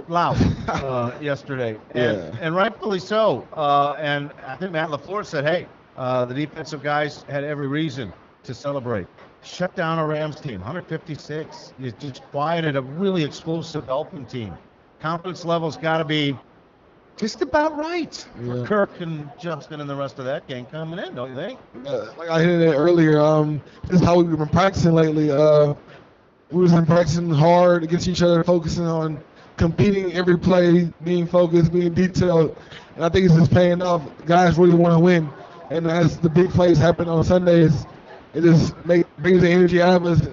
loud 0.08 0.36
uh, 0.68 1.12
yesterday, 1.22 1.78
and, 1.92 2.18
Yeah. 2.34 2.38
and 2.40 2.54
rightfully 2.56 2.98
so. 2.98 3.46
Uh, 3.54 3.94
and 3.98 4.30
I 4.46 4.56
think 4.56 4.72
Matt 4.72 4.90
Lafleur 4.90 5.24
said, 5.24 5.44
"Hey, 5.44 5.66
uh, 5.96 6.24
the 6.26 6.34
defensive 6.34 6.82
guys 6.82 7.22
had 7.28 7.44
every 7.44 7.68
reason 7.68 8.12
to 8.44 8.54
celebrate." 8.54 9.06
Shut 9.42 9.74
down 9.74 9.98
a 9.98 10.06
Rams 10.06 10.40
team, 10.40 10.60
156. 10.60 11.72
You 11.78 11.92
just 11.92 12.22
quieted 12.30 12.76
a 12.76 12.82
really 12.82 13.24
explosive 13.24 13.86
Dolphin 13.86 14.26
team. 14.26 14.54
Confidence 15.00 15.44
level's 15.46 15.78
got 15.78 15.98
to 15.98 16.04
be 16.04 16.36
just 17.16 17.42
about 17.42 17.76
right 17.76 18.26
for 18.46 18.66
Kirk 18.66 19.00
and 19.00 19.30
Justin 19.38 19.80
and 19.80 19.88
the 19.88 19.94
rest 19.94 20.18
of 20.18 20.24
that 20.24 20.46
gang 20.46 20.64
coming 20.66 20.98
in, 20.98 21.14
don't 21.14 21.30
you 21.30 21.36
think? 21.36 21.58
Uh, 21.86 22.06
like 22.16 22.30
I 22.30 22.40
hinted 22.40 22.68
at 22.68 22.74
earlier, 22.74 23.20
um, 23.20 23.60
this 23.84 24.00
is 24.00 24.06
how 24.06 24.16
we've 24.20 24.36
been 24.36 24.48
practicing 24.48 24.92
lately. 24.92 25.30
Uh, 25.30 25.74
we 26.50 26.62
was 26.62 26.72
been 26.72 26.86
practicing 26.86 27.30
hard 27.30 27.84
against 27.84 28.08
each 28.08 28.22
other, 28.22 28.42
focusing 28.42 28.86
on 28.86 29.22
competing 29.56 30.14
every 30.14 30.38
play, 30.38 30.90
being 31.04 31.26
focused, 31.26 31.72
being 31.72 31.92
detailed, 31.92 32.56
and 32.96 33.04
I 33.04 33.08
think 33.10 33.26
it's 33.26 33.34
just 33.34 33.52
paying 33.52 33.82
off. 33.82 34.02
Guys 34.26 34.56
really 34.58 34.74
want 34.74 34.94
to 34.94 34.98
win, 34.98 35.28
and 35.70 35.86
as 35.86 36.18
the 36.18 36.30
big 36.30 36.50
plays 36.50 36.78
happen 36.78 37.06
on 37.08 37.22
Sundays, 37.22 37.86
it 38.34 38.42
just 38.42 38.74
make, 38.84 39.06
brings 39.18 39.42
the 39.42 39.50
energy 39.50 39.80
out 39.82 39.96
of 39.96 40.06
us. 40.06 40.28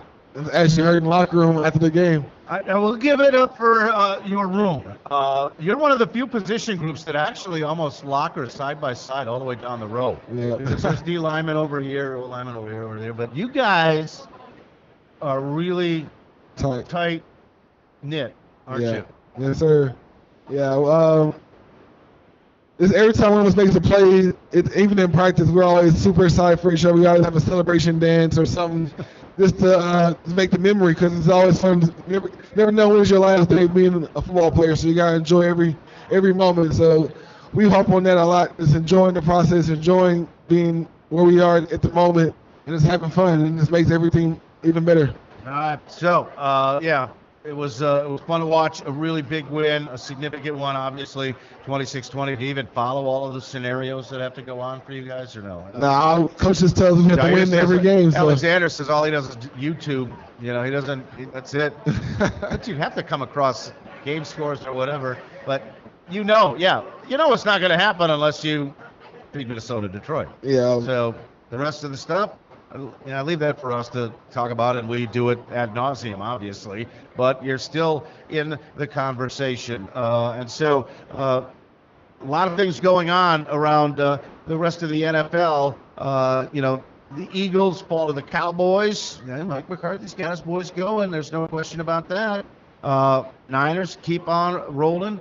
As 0.52 0.78
you 0.78 0.84
heard 0.84 0.98
in 0.98 1.04
the 1.06 1.10
locker 1.10 1.38
room 1.38 1.64
after 1.66 1.80
the 1.80 1.90
game. 1.90 2.24
I, 2.48 2.60
I 2.60 2.76
will 2.76 2.96
give 2.96 3.20
it 3.20 3.34
up 3.34 3.58
for 3.58 3.90
uh, 3.90 4.24
your 4.26 4.48
room. 4.48 4.84
Uh, 5.10 5.50
you're 5.60 5.78
one 5.78 5.92
of 5.92 6.00
the 6.00 6.08
few 6.08 6.28
position 6.28 6.78
groups 6.78 7.04
that 7.06 7.16
actually 7.16 7.64
almost 7.64 8.06
locker 8.06 8.48
side 8.48 8.80
by 8.80 8.94
side 8.94 9.28
all 9.28 9.40
the 9.40 9.46
way 9.46 9.56
down 9.56 9.80
the 9.80 9.88
row. 9.88 10.18
Yeah. 10.32 10.56
There's 10.60 11.02
D 11.06 11.18
lineman 11.18 11.58
over 11.58 11.82
here, 11.82 12.18
O 12.18 12.26
lineman 12.26 12.56
over 12.56 12.70
here, 12.72 12.84
over 12.84 13.00
there. 13.00 13.14
But 13.14 13.36
you 13.36 13.50
guys 13.50 14.28
are 15.22 15.42
really 15.42 16.08
Tight. 16.56 16.88
tight 16.88 17.24
knit, 18.04 18.34
aren't 18.68 18.84
yeah. 18.84 18.96
you? 18.98 19.06
Yes, 19.40 19.58
sir. 19.58 19.96
Yeah. 20.50 20.74
Um, 20.74 21.34
it's 22.80 22.94
every 22.94 23.14
time 23.14 23.32
one 23.32 23.42
of 23.42 23.48
us 23.48 23.56
makes 23.56 23.76
a 23.76 23.82
play, 23.82 24.32
it, 24.52 24.76
even 24.76 25.00
in 25.00 25.12
practice, 25.12 25.50
we're 25.50 25.64
always 25.64 25.96
super 25.98 26.26
excited 26.26 26.60
for 26.60 26.72
each 26.74 26.86
other. 26.86 26.96
We 26.96 27.06
always 27.06 27.24
have 27.26 27.36
a 27.36 27.40
celebration 27.42 28.00
dance 28.00 28.38
or 28.38 28.46
something, 28.46 28.92
just 29.38 29.60
to, 29.60 29.78
uh, 29.78 30.14
to 30.14 30.30
make 30.32 30.52
the 30.52 30.60
memory, 30.60 30.94
because 30.94 31.18
it's 31.18 31.28
always 31.30 31.60
fun. 31.60 31.82
To, 31.82 31.94
never, 32.08 32.32
never 32.56 32.72
know 32.72 32.90
when 32.90 33.02
it's 33.02 33.10
your 33.10 33.20
last 33.20 33.50
day 33.50 33.68
being 33.68 34.04
a 34.16 34.22
football 34.22 34.52
player, 34.52 34.76
so 34.76 34.88
you 34.88 34.96
gotta 34.96 35.16
enjoy 35.18 35.42
every 35.42 35.76
every 36.12 36.34
moment. 36.34 36.74
So 36.74 37.12
we 37.54 37.68
harp 37.68 37.90
on 37.90 38.04
that 38.04 38.18
a 38.18 38.26
lot. 38.26 38.58
Just 38.58 38.76
enjoying 38.76 39.14
the 39.14 39.22
process, 39.22 39.70
enjoying 39.70 40.28
being 40.48 40.88
where 41.10 41.24
we 41.24 41.40
are 41.40 41.58
at 41.58 41.82
the 41.82 41.92
moment, 41.92 42.36
and 42.66 42.76
just 42.76 42.86
having 42.86 43.10
fun, 43.10 43.42
and 43.42 43.60
this 43.60 43.70
makes 43.70 43.92
everything 43.92 44.40
even 44.64 44.84
better. 44.86 45.14
All 45.46 45.52
right. 45.52 45.80
So, 45.92 46.32
uh, 46.38 46.80
yeah, 46.82 47.10
it 47.48 47.56
was 47.56 47.82
uh, 47.82 48.04
it 48.06 48.10
was 48.10 48.22
fun 48.22 48.42
to 48.42 48.46
watch. 48.46 48.82
A 48.86 48.92
really 48.92 49.22
big 49.22 49.46
win, 49.46 49.88
a 49.88 49.98
significant 49.98 50.58
one, 50.58 50.76
obviously. 50.76 51.34
26-20. 51.66 52.38
Do 52.38 52.44
you 52.44 52.50
even 52.50 52.68
follow 52.68 53.06
all 53.06 53.28
of 53.28 53.34
the 53.34 53.42
scenarios 53.42 54.10
that 54.10 54.20
have 54.20 54.34
to 54.34 54.42
go 54.42 54.60
on 54.60 54.82
for 54.82 54.92
you 54.92 55.04
guys, 55.04 55.36
or 55.36 55.42
no? 55.42 55.66
No, 55.76 55.88
our 55.88 56.28
coach 56.28 56.60
just 56.60 56.76
tells 56.76 57.00
us 57.00 57.04
we 57.06 57.10
have 57.12 57.22
to 57.22 57.34
win 57.34 57.54
every 57.54 57.80
game. 57.80 58.12
So. 58.12 58.18
Alexander 58.18 58.70
says 58.70 58.90
all 58.90 59.04
he 59.04 59.12
does 59.12 59.30
is 59.30 59.36
YouTube. 59.58 60.16
You 60.42 60.54
know, 60.54 60.64
he 60.64 60.72
doesn't. 60.72 61.06
he- 61.18 61.26
that's 61.26 61.54
it. 61.54 61.74
but 62.20 62.68
you 62.68 62.76
have 62.76 62.96
to 62.96 63.04
come 63.04 63.22
across 63.22 63.72
game 64.04 64.26
scores 64.26 64.66
or 64.66 64.74
whatever. 64.74 65.18
But 65.46 65.64
you 66.10 66.24
know, 66.24 66.56
yeah, 66.58 66.84
you 67.08 67.18
know 67.18 67.32
it's 67.34 67.46
not 67.46 67.60
going 67.60 67.72
to 67.72 67.78
happen 67.78 68.10
unless 68.10 68.44
you 68.44 68.74
beat 69.32 69.48
Minnesota, 69.48 69.88
Detroit. 69.88 70.28
Yeah. 70.42 70.80
So 70.82 71.16
the 71.50 71.58
rest 71.58 71.84
of 71.84 71.92
the 71.92 71.98
stuff, 71.98 72.32
you 72.76 72.94
I 73.08 73.22
leave 73.22 73.40
that 73.40 73.60
for 73.60 73.72
us 73.72 73.90
to 73.90 74.14
talk 74.32 74.52
about, 74.52 74.76
and 74.76 74.88
we 74.88 75.06
do 75.08 75.30
it 75.30 75.40
ad 75.52 75.74
nauseum, 75.74 76.20
obviously. 76.20 76.88
But 77.16 77.44
you're 77.44 77.58
still 77.58 78.06
in 78.30 78.58
the 78.76 78.88
conversation, 78.88 79.88
uh, 79.94 80.32
and 80.32 80.50
so 80.50 80.88
uh, 81.12 81.44
a 82.22 82.26
lot 82.26 82.48
of 82.48 82.58
things 82.58 82.80
going 82.80 83.10
on 83.10 83.48
around 83.50 84.00
uh, 84.00 84.20
the 84.48 84.58
rest 84.58 84.84
of 84.84 84.90
the 84.90 85.02
NFL. 85.04 85.76
Uh, 85.98 86.48
you 86.52 86.62
know, 86.62 86.84
the 87.16 87.28
Eagles 87.32 87.82
fall 87.82 88.08
to 88.08 88.14
the 88.14 88.22
Cowboys. 88.22 89.22
Yeah, 89.28 89.44
Mike 89.44 89.70
McCarthy's 89.70 90.14
got 90.14 90.32
his 90.32 90.42
boys 90.42 90.72
going. 90.72 91.12
There's 91.12 91.32
no 91.32 91.48
question 91.48 91.80
about 91.80 92.10
that. 92.10 92.46
Uh, 92.84 93.24
Niners 93.50 93.98
keep 94.02 94.28
on 94.28 94.76
rolling. 94.76 95.20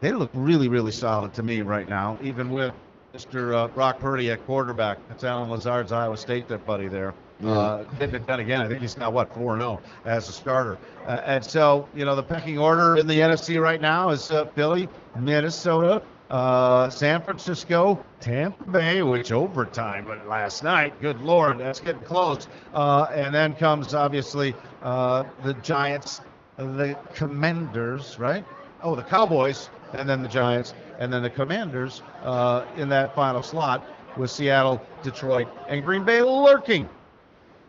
They 0.00 0.12
look 0.12 0.30
really, 0.34 0.68
really 0.68 0.92
solid 0.92 1.32
to 1.34 1.42
me 1.42 1.62
right 1.62 1.88
now, 1.88 2.18
even 2.22 2.50
with 2.50 2.72
Mr. 3.16 3.54
Uh, 3.54 3.68
Brock 3.68 3.98
Purdy 3.98 4.30
at 4.30 4.44
quarterback. 4.44 4.98
That's 5.08 5.24
Allen 5.24 5.48
Lazard's 5.48 5.90
Iowa 5.90 6.18
State 6.18 6.48
there, 6.48 6.58
buddy 6.58 6.86
there. 6.86 7.14
Uh, 7.42 7.82
getting 7.98 8.22
done 8.24 8.40
again. 8.40 8.60
I 8.60 8.68
think 8.68 8.80
he's 8.80 8.94
got 8.94 9.12
what 9.12 9.32
four 9.32 9.58
zero 9.58 9.80
as 10.04 10.28
a 10.28 10.32
starter. 10.32 10.76
Uh, 11.06 11.22
and 11.24 11.44
so 11.44 11.88
you 11.94 12.04
know 12.04 12.14
the 12.14 12.22
pecking 12.22 12.58
order 12.58 12.96
in 12.96 13.06
the 13.06 13.18
NFC 13.18 13.60
right 13.60 13.80
now 13.80 14.10
is 14.10 14.30
uh, 14.30 14.44
Philly, 14.46 14.88
Minnesota, 15.18 16.02
uh, 16.30 16.90
San 16.90 17.22
Francisco, 17.22 18.04
Tampa 18.20 18.70
Bay, 18.70 19.02
which 19.02 19.32
overtime 19.32 20.04
but 20.06 20.26
last 20.26 20.62
night. 20.62 21.00
Good 21.00 21.20
lord, 21.22 21.58
that's 21.58 21.80
getting 21.80 22.02
close. 22.02 22.48
Uh, 22.74 23.06
and 23.14 23.34
then 23.34 23.54
comes 23.54 23.94
obviously 23.94 24.54
uh, 24.82 25.24
the 25.42 25.54
Giants, 25.54 26.20
the 26.58 26.98
Commanders, 27.14 28.18
right? 28.18 28.44
Oh, 28.82 28.94
the 28.94 29.02
Cowboys, 29.02 29.70
and 29.92 30.08
then 30.08 30.22
the 30.22 30.28
Giants, 30.28 30.74
and 30.98 31.12
then 31.12 31.22
the 31.22 31.30
Commanders 31.30 32.02
uh, 32.22 32.64
in 32.76 32.88
that 32.88 33.14
final 33.14 33.42
slot 33.42 33.84
with 34.16 34.30
Seattle, 34.30 34.80
Detroit, 35.02 35.48
and 35.68 35.84
Green 35.84 36.04
Bay 36.04 36.22
lurking. 36.22 36.88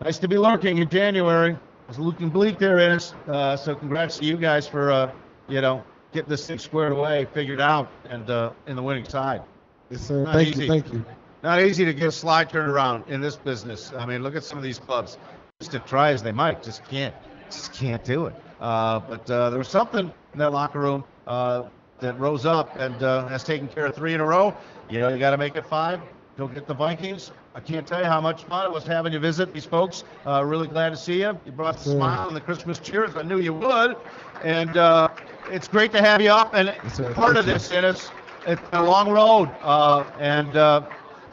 Nice 0.01 0.17
to 0.19 0.27
be 0.27 0.37
lurking 0.37 0.77
in 0.77 0.89
January. 0.89 1.57
It's 1.89 1.97
looking 1.97 2.29
bleak 2.29 2.59
there, 2.59 2.79
Innis. 2.79 3.13
Uh, 3.27 3.55
so 3.55 3.75
congrats 3.75 4.17
to 4.19 4.25
you 4.25 4.37
guys 4.37 4.67
for, 4.67 4.91
uh, 4.91 5.11
you 5.47 5.61
know, 5.61 5.83
getting 6.11 6.29
this 6.29 6.45
thing 6.45 6.59
squared 6.59 6.91
away, 6.91 7.27
figured 7.33 7.61
out, 7.61 7.89
and 8.09 8.29
uh, 8.29 8.51
in 8.67 8.75
the 8.75 8.83
winning 8.83 9.05
side. 9.05 9.41
Yes, 9.89 10.01
sir. 10.01 10.23
Not 10.23 10.33
Thank 10.33 10.49
easy. 10.49 10.63
you. 10.63 10.67
Thank 10.67 10.93
you. 10.93 11.05
Not 11.43 11.61
easy 11.61 11.85
to 11.85 11.93
get 11.93 12.07
a 12.07 12.11
slide 12.11 12.49
turned 12.49 12.69
around 12.69 13.05
in 13.07 13.21
this 13.21 13.35
business. 13.35 13.93
I 13.97 14.05
mean, 14.05 14.21
look 14.23 14.35
at 14.35 14.43
some 14.43 14.57
of 14.57 14.63
these 14.63 14.79
clubs. 14.79 15.17
Just 15.59 15.71
to 15.71 15.79
try 15.79 16.11
as 16.11 16.21
they 16.21 16.31
might, 16.31 16.61
just 16.61 16.83
can't, 16.85 17.15
just 17.49 17.73
can't 17.73 18.03
do 18.03 18.25
it. 18.25 18.35
Uh, 18.59 18.99
but 18.99 19.29
uh, 19.31 19.49
there 19.49 19.57
was 19.57 19.67
something 19.67 20.11
in 20.33 20.39
that 20.39 20.51
locker 20.51 20.79
room 20.79 21.03
uh, 21.25 21.63
that 21.99 22.19
rose 22.19 22.45
up 22.45 22.75
and 22.77 23.01
uh, 23.03 23.27
has 23.27 23.43
taken 23.43 23.67
care 23.67 23.86
of 23.86 23.95
three 23.95 24.13
in 24.13 24.21
a 24.21 24.25
row. 24.25 24.55
You 24.89 24.99
know, 24.99 25.10
you 25.10 25.17
got 25.17 25.31
to 25.31 25.38
make 25.38 25.55
it 25.55 25.65
five. 25.65 25.99
Go 26.38 26.47
get 26.47 26.67
the 26.67 26.73
Vikings. 26.73 27.31
I 27.55 27.60
can't 27.60 27.88
tell 27.88 27.99
you 27.99 28.05
how 28.05 28.21
much 28.21 28.43
fun 28.43 28.65
it 28.65 28.71
was 28.71 28.83
having 28.86 29.12
you 29.12 29.19
visit 29.19 29.51
these 29.53 29.65
folks. 29.65 30.03
Uh, 30.25 30.43
really 30.45 30.67
glad 30.67 30.91
to 30.91 30.97
see 30.97 31.21
you. 31.21 31.38
You 31.45 31.51
brought 31.51 31.77
the 31.77 31.89
smile 31.89 32.27
and 32.27 32.36
the 32.36 32.41
Christmas 32.41 32.77
cheers. 32.77 33.15
I 33.15 33.23
knew 33.23 33.39
you 33.39 33.53
would. 33.53 33.97
And 34.43 34.77
uh, 34.77 35.07
it's 35.49 35.67
great 35.67 35.91
to 35.93 36.01
have 36.01 36.21
you 36.21 36.29
up. 36.29 36.53
And 36.53 36.75
sir. 36.93 37.12
part 37.13 37.38
of 37.38 37.47
this, 37.47 37.69
Dennis, 37.69 38.12
it's 38.45 38.62
been 38.69 38.79
a 38.79 38.83
long 38.86 39.10
road, 39.10 39.49
uh, 39.62 40.05
and 40.19 40.55
uh, 40.55 40.81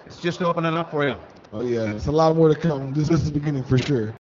it's 0.04 0.20
just 0.20 0.42
opening 0.42 0.74
up 0.74 0.90
for 0.90 1.06
you. 1.06 1.14
Oh 1.52 1.60
yeah, 1.60 1.92
it's 1.92 2.08
a 2.08 2.12
lot 2.12 2.34
more 2.34 2.48
to 2.48 2.56
come. 2.56 2.92
This, 2.92 3.08
this 3.08 3.20
is 3.20 3.30
the 3.30 3.38
beginning 3.38 3.62
for 3.62 3.78
sure. 3.78 4.12